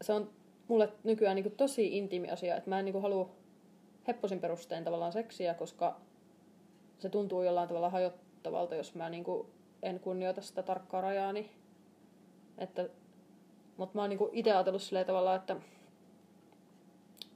se 0.00 0.12
on 0.12 0.30
mulle 0.68 0.92
nykyään 1.04 1.34
niin 1.34 1.44
kuin 1.44 1.56
tosi 1.56 1.98
intiimi 1.98 2.30
asia, 2.30 2.56
että 2.56 2.70
mä 2.70 2.78
en 2.78 2.84
niin 2.84 2.92
kuin 2.92 3.02
halua 3.02 3.30
hepposin 4.08 4.40
perustein 4.40 4.84
tavallaan 4.84 5.12
seksiä, 5.12 5.54
koska 5.54 6.00
se 6.98 7.08
tuntuu 7.08 7.42
jollain 7.42 7.68
tavalla 7.68 7.90
hajottaa 7.90 8.29
pelottavalta, 8.42 8.74
jos 8.74 8.94
mä 8.94 9.10
niin 9.10 9.24
kuin 9.24 9.48
en 9.82 10.00
kunnioita 10.00 10.40
sitä 10.40 10.62
tarkkaa 10.62 11.00
rajaani. 11.00 11.50
Että, 12.58 12.88
mutta 13.76 13.94
mä 13.94 14.00
oon 14.00 14.10
niin 14.10 14.20
itse 14.32 14.52
ajatellut 14.52 14.82
sillä 14.82 15.04
tavalla, 15.04 15.34
että 15.34 15.56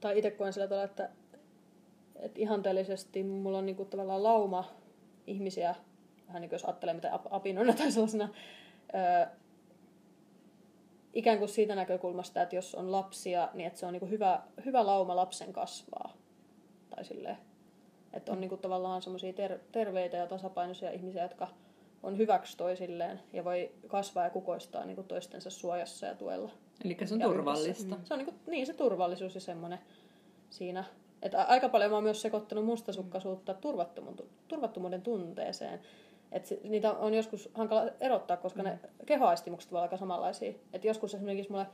tai 0.01 0.17
itse 0.17 0.31
koen 0.31 0.53
sillä 0.53 0.67
tavalla, 0.67 0.85
että, 0.85 1.09
että 2.15 2.41
ihanteellisesti 2.41 3.23
mulla 3.23 3.57
on 3.57 3.65
niin 3.65 3.75
kuin 3.75 3.89
tavallaan 3.89 4.23
lauma 4.23 4.65
ihmisiä, 5.27 5.75
vähän 6.27 6.41
niin 6.41 6.49
kuin 6.49 6.55
jos 6.55 6.65
ajattelee 6.65 6.93
mitä 6.93 7.19
apinoina 7.29 7.73
tai 7.73 7.91
sellaisena, 7.91 8.29
öö, 8.95 9.27
ikään 11.13 11.37
kuin 11.37 11.49
siitä 11.49 11.75
näkökulmasta, 11.75 12.41
että 12.41 12.55
jos 12.55 12.75
on 12.75 12.91
lapsia, 12.91 13.49
niin 13.53 13.67
että 13.67 13.79
se 13.79 13.85
on 13.85 13.93
niin 13.93 13.99
kuin 13.99 14.11
hyvä, 14.11 14.41
hyvä 14.65 14.85
lauma 14.85 15.15
lapsen 15.15 15.53
kasvaa. 15.53 16.13
Tai 16.89 17.05
silleen. 17.05 17.37
Että 18.15 18.31
on 18.31 18.41
niinku 18.41 18.57
tavallaan 18.57 19.01
semmoisia 19.01 19.33
ter- 19.33 19.59
terveitä 19.71 20.17
ja 20.17 20.27
tasapainoisia 20.27 20.91
ihmisiä, 20.91 21.23
jotka 21.23 21.47
on 22.03 22.17
hyväksi 22.17 22.57
toisilleen 22.57 23.19
ja 23.33 23.43
voi 23.43 23.71
kasvaa 23.87 24.23
ja 24.23 24.29
kukoistaa 24.29 24.85
niinku 24.85 25.03
toistensa 25.03 25.49
suojassa 25.49 26.05
ja 26.05 26.15
tuella. 26.15 26.51
Eli 26.85 26.97
se 27.05 27.13
on 27.13 27.19
ja 27.19 27.27
turvallista. 27.27 27.95
Se 28.03 28.13
on 28.13 28.17
niinku, 28.17 28.33
niin 28.47 28.65
se 28.65 28.73
turvallisuus 28.73 29.35
ja 29.35 29.41
semmoinen 29.41 29.79
siinä. 30.49 30.83
Että 31.21 31.43
aika 31.43 31.69
paljon 31.69 31.91
mä 31.91 31.97
oon 31.97 32.03
myös 32.03 32.21
sekoittanut 32.21 32.65
mustasukkaisuutta 32.65 33.53
turvattomuuden, 33.53 34.25
turvattomuuden 34.47 35.01
tunteeseen. 35.01 35.79
Et 36.31 36.59
niitä 36.63 36.93
on 36.93 37.13
joskus 37.13 37.49
hankala 37.53 37.91
erottaa, 37.99 38.37
koska 38.37 38.63
mm. 38.63 38.69
ne 38.69 38.79
kehoaistimukset 39.05 39.71
ovat 39.71 39.81
aika 39.81 39.97
samanlaisia. 39.97 40.53
Et 40.73 40.85
joskus 40.85 41.15
esimerkiksi 41.15 41.51
mulle 41.51 41.67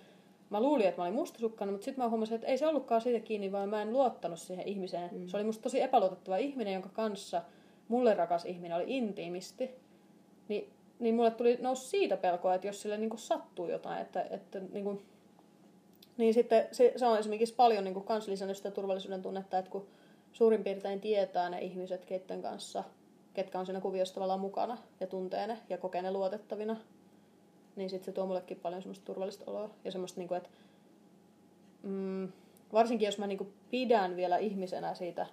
mä 0.52 0.62
luulin, 0.62 0.88
että 0.88 1.02
mä 1.02 1.06
olin 1.06 1.16
mustasukkana, 1.16 1.72
mutta 1.72 1.86
sitten 1.86 2.04
mä 2.04 2.10
huomasin, 2.10 2.36
että 2.36 2.48
ei 2.48 2.58
se 2.58 2.68
ollutkaan 2.68 3.02
siitä 3.02 3.26
kiinni, 3.26 3.52
vaan 3.52 3.70
mä 3.70 3.82
en 3.82 3.94
luottanut 3.94 4.40
siihen 4.40 4.68
ihmiseen. 4.68 5.10
Mm. 5.12 5.28
Se 5.28 5.38
oli 5.38 5.44
musta 5.44 5.64
tosi 5.64 5.82
epäluotettava 5.82 6.38
ihminen, 6.38 6.74
jonka 6.74 6.90
kanssa 6.90 7.42
mulle 7.88 8.14
rakas 8.14 8.46
ihminen 8.46 8.78
oli 8.78 8.84
intiimisti. 8.88 9.70
Ni, 10.48 10.70
niin 11.00 11.16
mulle 11.16 11.32
tuli 11.32 11.58
nousi 11.62 11.90
siitä 11.90 12.18
pelkoa, 12.18 12.54
että 12.54 12.68
jos 12.68 12.82
sille 12.82 12.98
niin 12.98 13.10
kuin 13.10 13.20
sattuu 13.20 13.70
jotain, 13.70 14.02
että, 14.02 14.28
että 14.30 14.60
niin, 14.72 14.84
kuin, 14.84 15.02
niin 16.18 16.34
sitten 16.34 16.68
se, 16.72 16.94
se 16.96 17.06
on 17.06 17.20
esimerkiksi 17.20 17.56
paljon 17.56 17.84
niin 17.84 17.94
kuin 17.94 18.06
kans 18.06 18.28
lisännyt 18.28 18.58
sitä 18.58 18.72
turvallisuuden 18.72 19.22
tunnetta, 19.22 19.58
että 19.58 19.72
kun 19.72 19.88
suurin 20.32 20.64
piirtein 20.64 21.02
tietää 21.02 21.50
ne 21.50 21.62
ihmiset, 21.62 22.06
keiden 22.06 22.42
kanssa, 22.42 22.84
ketkä 23.34 23.60
on 23.60 23.66
siinä 23.66 23.82
kuviossa 23.82 24.14
tavallaan 24.14 24.40
mukana 24.40 24.78
ja 25.00 25.08
tuntee 25.08 25.48
ne 25.48 25.58
ja 25.70 25.78
kokee 25.78 26.02
ne 26.02 26.12
luotettavina, 26.12 26.78
niin 27.76 27.90
sitten 27.90 28.06
se 28.06 28.12
tuo 28.12 28.26
mullekin 28.26 28.60
paljon 28.60 28.82
semmoista 28.82 29.06
turvallista 29.06 29.52
oloa. 29.52 29.70
Ja 29.84 29.92
semmoista, 29.92 30.20
niinku, 30.20 30.34
että 30.34 30.50
mm, 31.84 32.28
varsinkin 32.74 33.06
jos 33.06 33.18
mä 33.18 33.28
niinku 33.28 33.48
pidän 33.72 34.16
vielä 34.16 34.38
ihmisenä 34.38 34.94
siitä, 34.94 35.26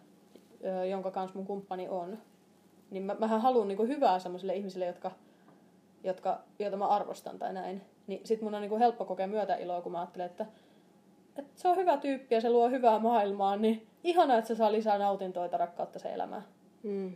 jonka 0.91 1.11
kanssa 1.11 1.39
mun 1.39 1.47
kumppani 1.47 1.89
on, 1.89 2.19
niin 2.91 3.03
mä, 3.03 3.17
mähän 3.19 3.41
haluan 3.41 3.69
niinku 3.69 3.87
hyvää 3.87 4.19
semmoisille 4.19 4.57
ihmisille, 4.57 4.87
jotka, 4.87 5.11
jotka, 6.05 6.41
joita 6.59 6.77
mä 6.77 6.87
arvostan 6.87 7.39
tai 7.39 7.53
näin. 7.53 7.83
Niin 8.07 8.21
sit 8.27 8.43
mun 8.43 8.55
on 8.55 8.61
niinku 8.61 8.79
helppo 8.79 9.05
kokea 9.05 9.27
myötäiloa, 9.27 9.83
kun 9.83 9.93
mä 9.93 10.01
ajattelen, 10.01 10.27
että, 10.27 10.47
että 11.37 11.61
se 11.61 11.69
on 11.69 11.77
hyvä 11.77 11.97
tyyppi 11.97 12.35
ja 12.35 12.41
se 12.41 12.51
luo 12.51 12.69
hyvää 12.69 12.99
maailmaa, 12.99 13.57
niin 13.57 13.87
ihana, 14.05 14.39
että 14.39 14.49
se 14.49 14.55
saa 14.55 14.73
lisää 14.73 14.99
nautintoa 14.99 15.47
ja 15.47 15.59
rakkautta 15.59 15.99
se 15.99 16.09
elämään. 16.13 16.45
Mm 16.83 17.13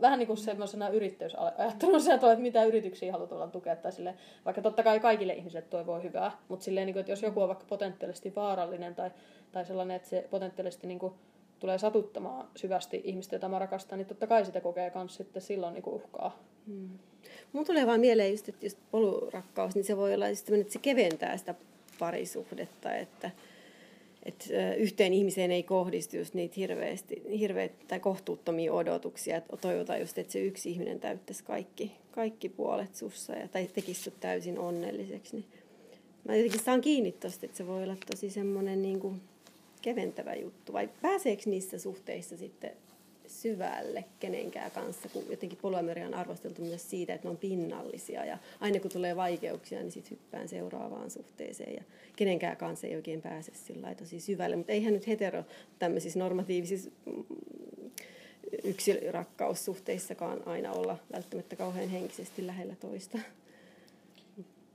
vähän 0.00 0.18
niin 0.18 0.26
kuin 0.26 0.36
semmoisena 0.36 0.88
yrittäjyysajatteluna 0.88 2.14
että 2.14 2.36
mitä 2.36 2.64
yrityksiä 2.64 3.12
halutaan 3.12 3.50
tukea. 3.50 3.76
Tai 3.76 3.92
sille, 3.92 4.14
vaikka 4.44 4.62
totta 4.62 4.82
kai 4.82 5.00
kaikille 5.00 5.32
ihmisille 5.32 5.62
toivoo 5.62 6.00
hyvää, 6.00 6.32
mutta 6.48 6.64
silleen, 6.64 6.86
niin 6.86 6.94
kuin, 6.94 7.00
että 7.00 7.12
jos 7.12 7.22
joku 7.22 7.40
on 7.40 7.48
vaikka 7.48 7.64
potentiaalisesti 7.68 8.34
vaarallinen 8.34 8.94
tai, 8.94 9.10
tai 9.52 9.64
sellainen, 9.64 9.96
että 9.96 10.08
se 10.08 10.26
potentiaalisesti 10.30 10.86
niin 10.86 10.98
kuin, 10.98 11.14
tulee 11.60 11.78
satuttamaan 11.78 12.48
syvästi 12.56 13.00
ihmistä, 13.04 13.36
jota 13.36 13.48
mä 13.48 13.58
rakastan, 13.58 13.98
niin 13.98 14.06
totta 14.06 14.26
kai 14.26 14.44
sitä 14.44 14.60
kokee 14.60 14.92
myös 14.94 15.14
sitten 15.14 15.42
silloin 15.42 15.74
niin 15.74 15.82
kuin 15.82 15.94
uhkaa. 15.94 16.38
Hmm. 16.66 16.88
Mun 17.52 17.64
tulee 17.64 17.86
vaan 17.86 18.00
mieleen 18.00 18.30
just, 18.30 18.48
että 18.48 18.66
just 18.66 18.78
polurakkaus, 18.90 19.74
niin 19.74 19.84
se 19.84 19.96
voi 19.96 20.14
olla 20.14 20.28
just 20.28 20.50
että 20.50 20.72
se 20.72 20.78
keventää 20.78 21.36
sitä 21.36 21.54
parisuhdetta, 21.98 22.94
että, 22.94 23.30
että 24.22 24.74
yhteen 24.76 25.12
ihmiseen 25.12 25.50
ei 25.50 25.62
kohdistu 25.62 26.16
just 26.16 26.34
niitä 26.34 26.54
hirveästi, 26.56 27.22
hirveät 27.38 27.72
tai 27.88 28.00
kohtuuttomia 28.00 28.72
odotuksia, 28.72 29.36
että 29.36 29.56
toivotaan 29.56 30.00
just, 30.00 30.18
että 30.18 30.32
se 30.32 30.40
yksi 30.40 30.70
ihminen 30.70 31.00
täyttäisi 31.00 31.44
kaikki, 31.44 31.92
kaikki 32.10 32.48
puolet 32.48 32.94
sussa 32.94 33.32
ja, 33.32 33.48
tai 33.48 33.66
tekisi 33.66 34.02
sut 34.02 34.20
täysin 34.20 34.58
onnelliseksi. 34.58 35.36
Niin 35.36 35.46
mä 36.24 36.36
jotenkin 36.36 36.60
saan 36.60 36.80
kiinni 36.80 37.12
tosta, 37.12 37.46
että 37.46 37.58
se 37.58 37.66
voi 37.66 37.82
olla 37.82 37.96
tosi 38.10 38.30
semmoinen 38.30 38.82
niin 38.82 39.00
kuin 39.00 39.20
keventävä 39.82 40.34
juttu. 40.34 40.72
Vai 40.72 40.88
pääseekö 41.02 41.42
niissä 41.46 41.78
suhteissa 41.78 42.36
sitten 42.36 42.70
syvälle 43.30 44.04
kenenkään 44.20 44.70
kanssa, 44.70 45.08
kun 45.08 45.22
jotenkin 45.30 45.58
polyamoria 45.62 46.06
on 46.06 46.14
arvosteltu 46.14 46.62
myös 46.62 46.90
siitä, 46.90 47.14
että 47.14 47.26
ne 47.26 47.30
on 47.30 47.36
pinnallisia 47.36 48.24
ja 48.24 48.38
aina 48.60 48.80
kun 48.80 48.90
tulee 48.90 49.16
vaikeuksia, 49.16 49.80
niin 49.80 49.92
sitten 49.92 50.10
hyppään 50.10 50.48
seuraavaan 50.48 51.10
suhteeseen 51.10 51.74
ja 51.74 51.82
kenenkään 52.16 52.56
kanssa 52.56 52.86
ei 52.86 52.96
oikein 52.96 53.22
pääse 53.22 53.52
sillä 53.54 53.94
tosi 53.94 54.20
syvälle, 54.20 54.56
mutta 54.56 54.72
eihän 54.72 54.92
nyt 54.92 55.06
hetero 55.06 55.44
tämmöisissä 55.78 56.18
normatiivisissa 56.18 56.90
mm, 57.06 57.24
yksilörakkaussuhteissakaan 58.64 60.48
aina 60.48 60.72
olla 60.72 60.96
välttämättä 61.12 61.56
kauhean 61.56 61.88
henkisesti 61.88 62.46
lähellä 62.46 62.74
toista. 62.80 63.18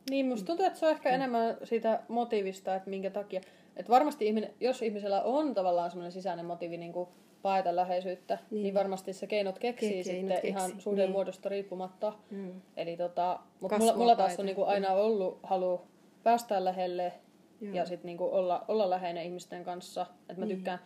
Niin, 0.10 0.26
musta 0.26 0.46
tuntuu, 0.46 0.66
että 0.66 0.80
se 0.80 0.86
on 0.86 0.92
ehkä 0.92 1.10
enemmän 1.10 1.58
siitä 1.64 2.00
motiivista, 2.08 2.76
että 2.76 2.90
minkä 2.90 3.10
takia. 3.10 3.42
Että 3.76 3.90
varmasti 3.90 4.28
ihminen, 4.28 4.54
jos 4.60 4.82
ihmisellä 4.82 5.22
on 5.22 5.54
tavallaan 5.54 5.92
semmoinen 5.92 6.12
sisäinen 6.12 6.46
motiivi 6.46 6.78
niin 6.78 6.94
kuin 6.94 7.10
paeta 7.46 7.76
läheisyyttä, 7.76 8.38
niin. 8.52 8.64
niin 8.64 8.74
varmasti 8.74 9.14
se 9.14 9.28
keinot 9.28 9.60
keksii 9.60 10.02
Ke- 10.02 10.04
sitten 10.04 10.28
keksi. 10.28 10.48
ihan 10.48 10.72
suhteen 10.82 11.06
niin. 11.06 11.12
muodosta 11.12 11.50
riippumatta. 11.50 12.14
Mm. 12.32 12.62
Eli 12.78 12.98
tota, 12.98 13.40
mutta 13.62 13.78
mulla, 13.78 13.96
mulla 13.96 14.16
taas 14.16 14.40
on 14.40 14.46
niin 14.46 14.56
kuin 14.56 14.68
aina 14.68 14.92
ollut 14.94 15.40
halu 15.44 15.82
päästä 16.24 16.66
lähelle 16.66 17.14
Joo. 17.62 17.76
ja 17.76 17.86
sitten 17.86 18.06
niin 18.06 18.22
olla, 18.22 18.66
olla 18.68 18.90
läheinen 18.90 19.24
ihmisten 19.26 19.64
kanssa. 19.64 20.06
Että 20.30 20.42
mä 20.42 20.46
niin. 20.46 20.58
tykkään 20.58 20.80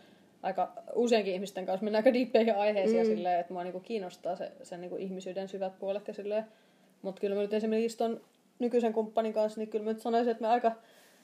aika 0.44 0.74
useankin 0.96 1.34
ihmisten 1.34 1.66
kanssa 1.66 1.84
mennä 1.84 2.00
aika 2.00 2.14
diippeihin 2.14 2.56
aiheisiin 2.56 3.08
mm. 3.08 3.16
silleen, 3.16 3.40
että 3.40 3.54
mua 3.54 3.64
niinku 3.64 3.80
kiinnostaa 3.80 4.36
se, 4.36 4.52
sen 4.64 4.82
niinku 4.82 4.98
ihmisyyden 4.98 5.48
syvät 5.48 5.80
puolet 5.80 6.08
ja 6.08 6.14
silleen. 6.14 6.46
Mutta 7.02 7.22
kyllä 7.22 7.36
mä 7.36 7.42
nyt 7.42 7.54
esimerkiksi 7.54 7.98
ton 7.98 8.22
nykyisen 8.60 8.94
kumppanin 8.94 9.34
kanssa, 9.34 9.60
niin 9.60 9.70
kyllä 9.70 9.86
mä 9.86 9.92
nyt 9.92 10.02
sanoisin, 10.02 10.32
että 10.32 10.42
me 10.42 10.48
aika 10.48 10.72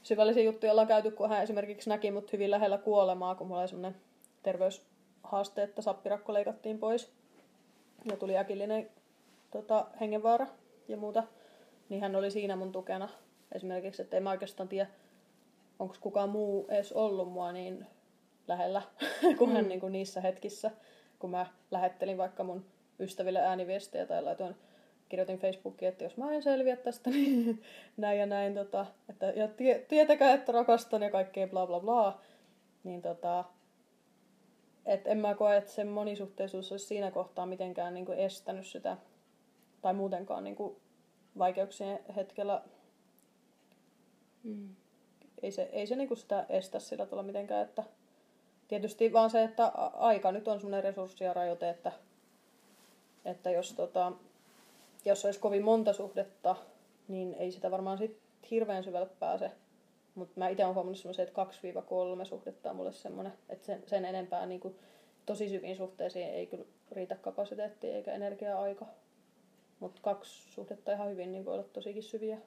syvällisiä 0.04 0.43
juttuja 0.43 0.71
ollaan 0.71 0.88
käyty, 0.88 1.12
kun 1.12 1.30
hän 1.30 1.43
esimerkiksi 1.43 1.89
näki 1.89 2.12
mut 2.12 2.34
hyvin 2.34 2.52
lähellä 2.52 2.78
kuolemaa, 2.78 3.36
kun 3.36 3.48
mulla 3.48 3.62
oli 3.62 3.67
semmoinen 3.67 3.95
terveyshaaste, 4.43 4.94
että 5.63 5.81
sappirakko 5.81 6.33
leikattiin 6.33 6.79
pois. 6.79 7.11
Ja 8.11 8.17
tuli 8.17 8.38
äkillinen 8.38 8.89
tota, 9.51 9.85
hengenvaara 9.99 10.47
ja 10.88 10.97
muuta. 10.97 11.23
Niin 11.89 12.01
hän 12.01 12.15
oli 12.15 12.31
siinä 12.31 12.55
mun 12.55 12.71
tukena 12.71 13.09
esimerkiksi, 13.51 14.01
että 14.01 14.17
ei 14.17 14.21
mä 14.21 14.31
oikeastaan 14.31 14.69
tiedä, 14.69 14.88
onko 15.79 15.95
kukaan 16.01 16.29
muu 16.29 16.67
edes 16.69 16.91
ollut 16.91 17.31
mua 17.31 17.51
niin 17.51 17.85
lähellä 18.47 18.81
kuin 19.38 19.51
hän 19.51 19.65
mm. 19.65 19.69
niin 19.69 19.79
kuin 19.79 19.91
niissä 19.91 20.21
hetkissä, 20.21 20.71
kun 21.19 21.29
mä 21.29 21.45
lähettelin 21.71 22.17
vaikka 22.17 22.43
mun 22.43 22.65
ystäville 22.99 23.39
ääniviestejä 23.39 24.05
tai 24.05 24.23
laitoin, 24.23 24.55
kirjoitin 25.09 25.39
Facebookiin, 25.39 25.89
että 25.89 26.03
jos 26.03 26.17
mä 26.17 26.33
en 26.33 26.43
selviä 26.43 26.75
tästä, 26.75 27.09
niin 27.15 27.61
näin 27.97 28.19
ja 28.19 28.25
näin, 28.25 28.53
tota, 28.53 28.85
että, 29.09 29.25
ja 29.25 29.47
tie, 29.47 29.85
tietäkää, 29.88 30.33
että 30.33 30.51
rakastan 30.51 31.01
ja 31.01 31.11
kaikkea 31.11 31.47
bla 31.47 31.67
bla 31.67 31.79
bla, 31.79 32.21
niin 32.83 33.01
tota, 33.01 33.43
et 34.86 35.08
en 35.08 35.17
mä 35.17 35.36
koe, 35.36 35.58
että 35.58 35.71
se 35.71 35.84
monisuhteisuus 35.84 36.71
olisi 36.71 36.86
siinä 36.86 37.12
kohtaa 37.12 37.45
mitenkään 37.45 37.93
niin 37.93 38.06
kuin 38.06 38.19
estänyt 38.19 38.67
sitä, 38.67 38.98
tai 39.82 39.93
muutenkaan 39.93 40.43
niin 40.43 40.56
kuin 40.56 40.76
vaikeuksien 41.38 42.00
hetkellä. 42.15 42.62
Mm. 44.43 44.76
Ei 45.41 45.52
se, 45.52 45.69
ei 45.71 45.88
se 45.88 45.95
niin 45.95 46.08
kuin 46.08 46.17
sitä 46.17 46.45
estä 46.50 46.80
sillä 46.80 47.06
tavalla 47.06 47.24
mitenkään, 47.24 47.65
että 47.65 47.84
tietysti 48.67 49.13
vaan 49.13 49.30
se, 49.30 49.43
että 49.43 49.65
aika 49.93 50.32
nyt 50.32 50.48
on 50.48 50.60
semmoinen 50.60 50.84
resurssi 50.84 51.24
ja 51.24 51.34
rajoite, 51.34 51.69
että, 51.69 51.91
että 53.26 53.52
jos, 53.52 53.74
tota, 53.74 54.12
jos 55.06 55.26
olisi 55.26 55.39
kovin 55.39 55.63
monta 55.63 55.93
suhdetta, 55.93 56.56
niin 57.08 57.34
ei 57.34 57.52
sitä 57.52 57.71
varmaan 57.71 57.98
sit 57.98 58.19
hirveän 58.52 58.84
syvälle 58.84 59.10
pääse. 59.19 59.52
Mutta 60.15 60.39
mä 60.39 60.49
itse 60.49 60.63
olen 60.63 60.75
huomannut 60.75 60.97
semmoisen, 60.97 61.28
että 61.28 61.43
2-3 62.21 62.25
suhdetta 62.25 62.69
on 62.69 62.75
mulle 62.75 62.91
semmoinen, 62.91 63.34
että 63.49 63.65
sen, 63.65 63.84
sen 63.88 64.06
enempää 64.06 64.45
niin 64.45 64.60
kuin, 64.60 64.75
tosi 65.25 65.49
syviin 65.49 65.78
suhteisiin 65.78 66.28
ei 66.28 66.47
kyllä 66.47 66.65
riitä 66.91 67.15
kapasiteetti 67.15 67.88
eikä 67.88 68.13
energia-aika. 68.13 68.86
Mutta 69.80 70.01
kaksi 70.04 70.51
suhdetta 70.51 70.91
ihan 70.91 71.10
hyvin 71.10 71.32
niin 71.32 71.45
voi 71.45 71.54
olla 71.54 71.63
tosikin 71.63 72.04
syviä. 72.04 72.38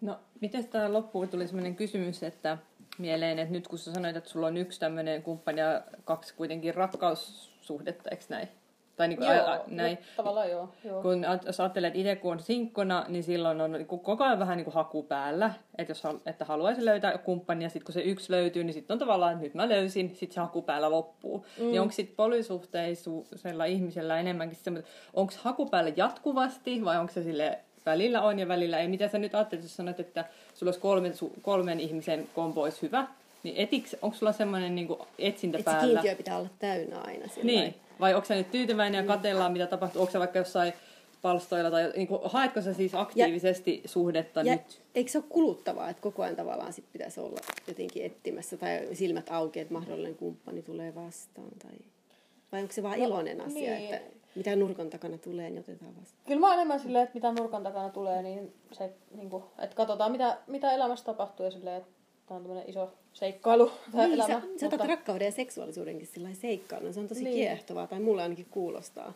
No, 0.00 0.18
miten 0.40 0.68
tähän 0.68 0.92
loppuun 0.92 1.28
tuli 1.28 1.46
sellainen 1.46 1.76
kysymys, 1.76 2.22
että 2.22 2.58
mieleen, 2.98 3.38
että 3.38 3.52
nyt 3.52 3.68
kun 3.68 3.78
sä 3.78 3.92
sanoit, 3.92 4.16
että 4.16 4.30
sulla 4.30 4.46
on 4.46 4.56
yksi 4.56 4.80
tämmöinen 4.80 5.22
kumppani 5.22 5.60
ja 5.60 5.82
kaksi 6.04 6.34
kuitenkin 6.34 6.74
rakkaussuhdetta, 6.74 8.10
eikö 8.10 8.24
näin? 8.28 8.48
Tai 8.96 9.08
niin 9.08 9.18
kuin 9.18 9.36
joo, 9.36 9.46
a, 9.46 9.60
näin. 9.66 9.98
No, 10.00 10.04
tavallaan 10.16 10.50
joo, 10.50 10.68
joo. 10.84 11.02
Kun 11.02 11.26
jos 11.46 11.60
ajattelet, 11.60 11.88
että 11.88 11.98
itse 11.98 12.16
kun 12.16 12.32
on 12.32 12.40
sinkkona, 12.40 13.04
niin 13.08 13.22
silloin 13.22 13.60
on 13.60 13.72
niin 13.72 13.86
koko 13.86 14.24
ajan 14.24 14.38
vähän 14.38 14.56
niin 14.56 14.64
kuin 14.64 14.74
haku 14.74 15.02
päällä. 15.02 15.50
Että 15.78 15.90
jos 15.90 16.02
että 16.26 16.44
haluaisi 16.44 16.84
löytää 16.84 17.18
kumppania, 17.18 17.68
sitten 17.68 17.84
kun 17.84 17.92
se 17.92 18.00
yksi 18.00 18.32
löytyy, 18.32 18.64
niin 18.64 18.74
sitten 18.74 18.94
on 18.94 18.98
tavallaan, 18.98 19.32
että 19.32 19.44
nyt 19.44 19.54
mä 19.54 19.68
löysin, 19.68 20.08
sitten 20.08 20.34
se 20.34 20.40
haku 20.40 20.62
päällä 20.62 20.90
loppuu. 20.90 21.46
Mm. 21.58 21.64
Niin 21.64 21.80
onko 21.80 21.92
sitten 21.92 22.16
polysuhteisuudella 22.16 23.64
ihmisellä 23.64 24.20
enemmänkin 24.20 24.58
semmoinen, 24.62 24.90
onko 25.14 25.32
haku 25.42 25.66
päällä 25.66 25.92
jatkuvasti 25.96 26.84
vai 26.84 26.98
onko 26.98 27.12
se 27.12 27.22
sille 27.22 27.58
välillä 27.86 28.22
on 28.22 28.38
ja 28.38 28.48
välillä 28.48 28.78
ei. 28.78 28.88
Mitä 28.88 29.08
sä 29.08 29.18
nyt 29.18 29.34
ajattelet, 29.34 29.64
jos 29.64 29.76
sanot, 29.76 30.00
että 30.00 30.24
sulla 30.54 30.70
olisi 30.70 30.80
kolmen, 30.80 31.12
kolmen 31.42 31.80
ihmisen 31.80 32.28
kombo 32.34 32.62
olisi 32.62 32.82
hyvä, 32.82 33.06
niin 33.42 33.56
etiks, 33.56 33.96
onko 34.02 34.16
sulla 34.16 34.32
semmoinen 34.32 34.74
niin 34.74 34.88
etsintä 35.18 35.58
Et 35.58 35.64
päällä? 35.64 36.00
kiintiö 36.00 36.16
pitää 36.16 36.38
olla 36.38 36.48
täynnä 36.58 37.00
aina. 37.00 37.26
Niin. 37.42 37.60
Vai 37.60 37.83
onko 38.00 38.24
sä 38.24 38.34
nyt 38.34 38.50
tyytyväinen 38.50 38.98
ja 38.98 39.02
mm. 39.02 39.08
katellaan, 39.08 39.52
mitä 39.52 39.66
tapahtuu? 39.66 40.00
Onko 40.00 40.12
sä 40.12 40.18
vaikka 40.18 40.38
jossain 40.38 40.72
palstoilla 41.22 41.70
tai 41.70 41.92
niin 41.96 42.08
kuin, 42.08 42.20
haetko 42.24 42.62
sä 42.62 42.74
siis 42.74 42.94
aktiivisesti 42.94 43.80
ja, 43.82 43.88
suhdetta 43.88 44.40
ja 44.40 44.52
nyt? 44.52 44.82
Eikö 44.94 45.10
se 45.10 45.18
ole 45.18 45.24
kuluttavaa, 45.28 45.90
että 45.90 46.02
koko 46.02 46.22
ajan 46.22 46.36
tavallaan 46.36 46.72
sit 46.72 46.84
pitäisi 46.92 47.20
olla 47.20 47.40
jotenkin 47.68 48.04
etsimässä 48.04 48.56
tai 48.56 48.88
silmät 48.92 49.26
auki, 49.30 49.60
että 49.60 49.74
mahdollinen 49.74 50.14
kumppani 50.14 50.62
tulee 50.62 50.94
vastaan? 50.94 51.50
Tai... 51.62 51.72
Vai 52.52 52.60
onko 52.60 52.72
se 52.72 52.82
vaan 52.82 52.98
no, 52.98 53.04
iloinen 53.04 53.40
asia, 53.40 53.70
niin. 53.70 53.94
että 53.94 54.10
mitä 54.34 54.56
nurkan 54.56 54.90
takana 54.90 55.18
tulee, 55.18 55.50
niin 55.50 55.60
otetaan 55.60 55.96
vasta. 56.00 56.18
Kyllä 56.26 56.40
mä 56.40 56.54
enemmän 56.54 56.80
silleen, 56.80 57.04
että 57.04 57.14
mitä 57.14 57.32
nurkan 57.32 57.62
takana 57.62 57.88
tulee, 57.88 58.22
niin 58.22 58.54
se, 58.72 58.92
niin 59.16 59.30
kuin, 59.30 59.44
että 59.58 59.76
katsotaan 59.76 60.12
mitä, 60.12 60.38
mitä 60.46 60.72
elämässä 60.72 61.04
tapahtuu 61.04 61.46
ja 61.46 61.50
silleen, 61.50 61.76
että 61.76 61.90
tämä 62.26 62.36
on 62.36 62.42
tämmöinen 62.42 62.70
iso 62.70 62.92
seikkailu. 63.12 63.70
Niin, 63.92 64.12
elämä, 64.12 64.26
sä, 64.26 64.40
mutta... 64.40 64.60
sä 64.60 64.66
otat 64.66 64.88
rakkauden 64.88 65.24
ja 65.26 65.32
seksuaalisuudenkin 65.32 66.06
sillä 66.06 66.34
seikkailu. 66.34 66.92
Se 66.92 67.00
on 67.00 67.08
tosi 67.08 67.24
niin. 67.24 67.34
kiehtovaa, 67.34 67.86
tai 67.86 68.00
mulle 68.00 68.22
ainakin 68.22 68.46
kuulostaa. 68.50 69.12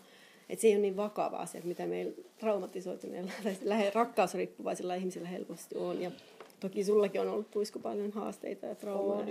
Että 0.49 0.61
se 0.61 0.69
ei 0.69 0.75
ole 0.75 0.83
niin 0.83 0.97
vakava 0.97 1.37
asia, 1.37 1.61
mitä 1.65 1.87
meillä 1.87 2.13
traumatisoituneilla 2.39 3.31
tai 3.69 3.91
rakkausriippuvaisilla 3.95 4.95
ihmisillä 4.95 5.29
helposti 5.29 5.77
on. 5.77 6.03
Ja 6.03 6.11
toki 6.61 6.85
sullakin 6.85 7.21
on 7.21 7.29
ollut 7.29 7.51
tuisku 7.51 7.79
paljon 7.79 8.13
haasteita 8.13 8.67
ja 8.67 8.75
traumaa. 8.75 9.25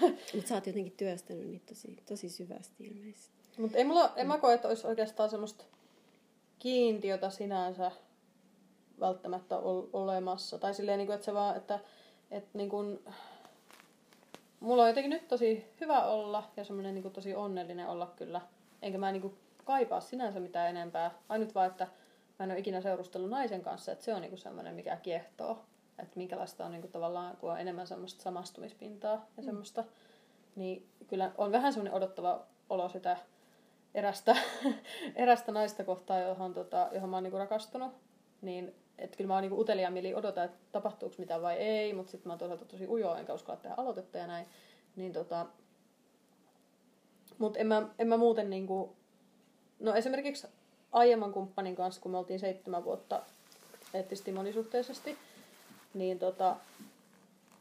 Mutta 0.34 0.48
sä 0.48 0.54
oot 0.54 0.66
jotenkin 0.66 0.94
työstänyt 0.96 1.46
niitä 1.46 1.66
tosi, 1.66 1.96
tosi 2.08 2.28
syvästi 2.28 2.84
ilmeisesti. 2.84 3.40
Mutta 3.58 3.78
ei 3.78 3.84
mulla, 3.84 4.12
en 4.16 4.26
mä 4.26 4.38
koe, 4.38 4.54
että 4.54 4.68
olisi 4.68 4.86
oikeastaan 4.86 5.30
semmoista 5.30 5.64
kiintiötä 6.58 7.30
sinänsä 7.30 7.90
välttämättä 9.00 9.58
olemassa. 9.92 10.58
Tai 10.58 10.74
silleen, 10.74 10.98
niin 10.98 11.06
kuin, 11.06 11.14
että 11.14 11.24
se 11.24 11.34
vaan, 11.34 11.56
että, 11.56 11.80
että 12.30 12.58
niin 12.58 12.70
kuin, 12.70 13.04
mulla 14.60 14.82
on 14.82 14.88
jotenkin 14.88 15.10
nyt 15.10 15.28
tosi 15.28 15.64
hyvä 15.80 16.04
olla 16.04 16.50
ja 16.56 16.64
semmoinen 16.64 16.94
niin 16.94 17.12
tosi 17.12 17.34
onnellinen 17.34 17.88
olla 17.88 18.12
kyllä. 18.16 18.40
Enkä 18.82 18.98
mä 18.98 19.12
niin 19.12 19.38
kaipaa 19.64 20.00
sinänsä 20.00 20.40
mitään 20.40 20.70
enempää. 20.70 21.10
Ainut 21.28 21.54
vaan, 21.54 21.66
että 21.66 21.88
mä 22.38 22.44
en 22.44 22.50
ole 22.50 22.58
ikinä 22.58 22.80
seurustellut 22.80 23.30
naisen 23.30 23.62
kanssa, 23.62 23.92
että 23.92 24.04
se 24.04 24.14
on 24.14 24.22
niin 24.22 24.38
semmoinen, 24.38 24.74
mikä 24.74 24.96
kiehtoo. 24.96 25.64
Että 25.98 26.16
minkälaista 26.16 26.64
on 26.64 26.72
niin 26.72 26.80
kuin, 26.80 26.92
tavallaan, 26.92 27.36
kun 27.36 27.52
on 27.52 27.60
enemmän 27.60 27.86
semmoista 27.86 28.22
samastumispintaa 28.22 29.12
ja 29.12 29.42
mm. 29.42 29.44
semmoista. 29.44 29.84
Niin 30.56 30.88
kyllä 31.06 31.32
on 31.38 31.52
vähän 31.52 31.72
semmoinen 31.72 31.94
odottava 31.94 32.46
olo 32.70 32.88
sitä 32.88 33.16
erästä, 33.94 34.36
erästä 35.16 35.52
naista 35.52 35.84
kohtaa, 35.84 36.18
johon, 36.18 36.54
tota, 36.54 36.88
johon 36.92 37.10
mä 37.10 37.16
oon 37.16 37.22
niinku 37.22 37.38
rakastunut. 37.38 37.92
Niin 38.42 38.74
että 39.00 39.16
kyllä 39.16 39.28
mä 39.28 39.34
oon 39.34 39.42
niinku 39.42 39.60
uteliaan 39.60 39.92
mieli 39.92 40.14
odota, 40.14 40.44
että 40.44 40.58
tapahtuuko 40.72 41.14
mitään 41.18 41.42
vai 41.42 41.56
ei, 41.56 41.92
mutta 41.92 42.10
sitten 42.10 42.28
mä 42.28 42.32
oon 42.32 42.38
toisaalta 42.38 42.64
tosi 42.64 42.88
ujo, 42.88 43.14
enkä 43.14 43.34
uskalla 43.34 43.60
tehdä 43.60 43.74
aloitetta 43.78 44.18
ja 44.18 44.26
näin. 44.26 44.46
Niin 44.96 45.12
tota, 45.12 45.46
mutta 47.38 47.58
en 47.58 47.66
mä, 47.66 47.88
en 47.98 48.08
mä 48.08 48.16
muuten 48.16 48.50
niinku, 48.50 48.96
no 49.80 49.94
esimerkiksi 49.94 50.46
aiemman 50.92 51.32
kumppanin 51.32 51.76
kanssa, 51.76 52.00
kun 52.00 52.10
me 52.10 52.18
oltiin 52.18 52.40
seitsemän 52.40 52.84
vuotta 52.84 53.22
eettisesti 53.94 54.32
monisuhteisesti, 54.32 55.18
niin 55.94 56.18
tota, 56.18 56.56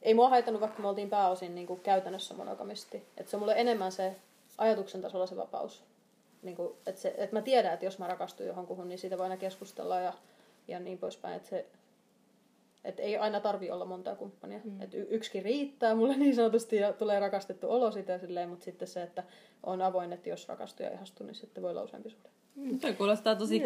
ei 0.01 0.13
mua 0.13 0.29
haitannut, 0.29 0.61
vaikka 0.61 0.81
me 0.81 0.87
oltiin 0.87 1.09
pääosin 1.09 1.55
niin 1.55 1.67
kuin 1.67 1.79
käytännössä 1.79 2.33
monogamisti. 2.33 2.97
Että 3.17 3.29
se 3.29 3.37
on 3.37 3.41
mulle 3.41 3.55
enemmän 3.57 3.91
se 3.91 4.15
ajatuksen 4.57 5.01
tasolla 5.01 5.27
se 5.27 5.37
vapaus 5.37 5.83
niin 6.41 6.55
kuin, 6.55 6.73
että, 6.85 7.09
että 7.17 7.35
mä 7.35 7.41
tiedän, 7.41 7.73
että 7.73 7.85
jos 7.85 7.99
mä 7.99 8.07
rakastun 8.07 8.45
johonkuhun, 8.45 8.87
niin 8.87 8.99
siitä 8.99 9.17
voi 9.17 9.23
aina 9.23 9.37
keskustella 9.37 9.99
ja, 9.99 10.13
ja 10.69 10.79
niin 10.79 10.97
poispäin. 10.97 11.35
Että, 11.35 11.49
se, 11.49 11.65
että 12.83 13.01
ei 13.01 13.17
aina 13.17 13.39
tarvi 13.39 13.71
olla 13.71 13.85
monta 13.85 14.15
kumppania. 14.15 14.59
Mm. 14.63 14.81
Että 14.81 14.97
yksikin 14.97 15.43
riittää 15.43 15.95
mulle 15.95 16.17
niin 16.17 16.35
sanotusti 16.35 16.75
ja 16.75 16.93
tulee 16.93 17.19
rakastettu 17.19 17.71
olo 17.71 17.91
sitä 17.91 18.17
silleen, 18.17 18.49
mutta 18.49 18.65
sitten 18.65 18.87
se, 18.87 19.03
että 19.03 19.23
on 19.63 19.81
avoin, 19.81 20.13
että 20.13 20.29
jos 20.29 20.47
rakastuu 20.47 20.85
ja 20.85 20.91
ihastuu, 20.91 21.25
niin 21.27 21.35
sitten 21.35 21.63
voi 21.63 21.71
olla 21.71 21.83
useampi 21.83 22.09
suhde. 22.09 22.29
Toi 22.81 22.93
kuulostaa 22.93 23.35
tosi 23.35 23.63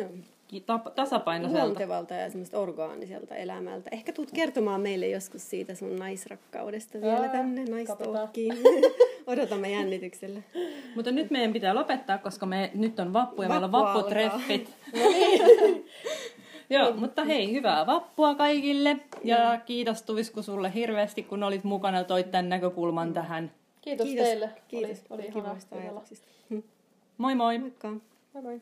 ki- 0.47 0.59
tap- 0.67 0.91
tasapainoiselta. 0.95 1.65
luontevalta 1.65 2.13
ja 2.13 2.29
semmoista 2.29 2.59
orgaaniselta 2.59 3.35
elämältä. 3.35 3.89
Ehkä 3.93 4.13
tuut 4.13 4.31
kertomaan 4.31 4.81
meille 4.81 5.07
joskus 5.07 5.49
siitä 5.49 5.75
sun 5.75 5.95
naisrakkaudesta 5.95 7.01
vielä 7.01 7.19
Ää, 7.19 7.29
tänne 7.29 7.61
katsotaan. 7.61 8.13
naistokkiin. 8.13 8.53
Odotamme 9.27 9.71
jännityksellä. 9.71 10.41
Mutta 10.95 11.11
nyt 11.11 11.31
meidän 11.31 11.53
pitää 11.53 11.75
lopettaa, 11.75 12.17
koska 12.17 12.45
me 12.45 12.71
nyt 12.73 12.99
on 12.99 13.13
vappu 13.13 13.41
ja 13.41 13.49
meillä 13.49 13.65
on 13.65 13.71
Vappu 13.71 13.97
vapputreffit. 13.99 14.69
Joo, 16.73 16.93
mutta 16.95 17.23
hei, 17.23 17.51
hyvää 17.53 17.86
vappua 17.86 18.36
kaikille. 18.36 18.97
Ja 19.23 19.59
kiitos 19.65 20.01
Tuisku 20.03 20.41
sulle 20.41 20.73
hirveästi, 20.73 21.23
kun 21.23 21.43
olit 21.43 21.63
mukana 21.63 21.97
ja 21.97 22.03
toit 22.03 22.31
tämän 22.31 22.49
näkökulman 22.49 23.13
tähän. 23.13 23.51
Kiitos, 23.81 24.07
Kiitos, 24.07 24.25
teille. 24.27 24.49
kiitos 24.67 24.97
Oli, 25.09 25.19
oli 25.19 25.27
ihana 25.27 25.41
kivoista 25.49 25.69
kuunnella. 25.69 25.91
ajatuksista. 25.99 26.27
Moi 27.17 27.36
moi! 27.36 27.59
Moikka! 27.59 27.88
Moi 28.33 28.43
moi. 28.43 28.62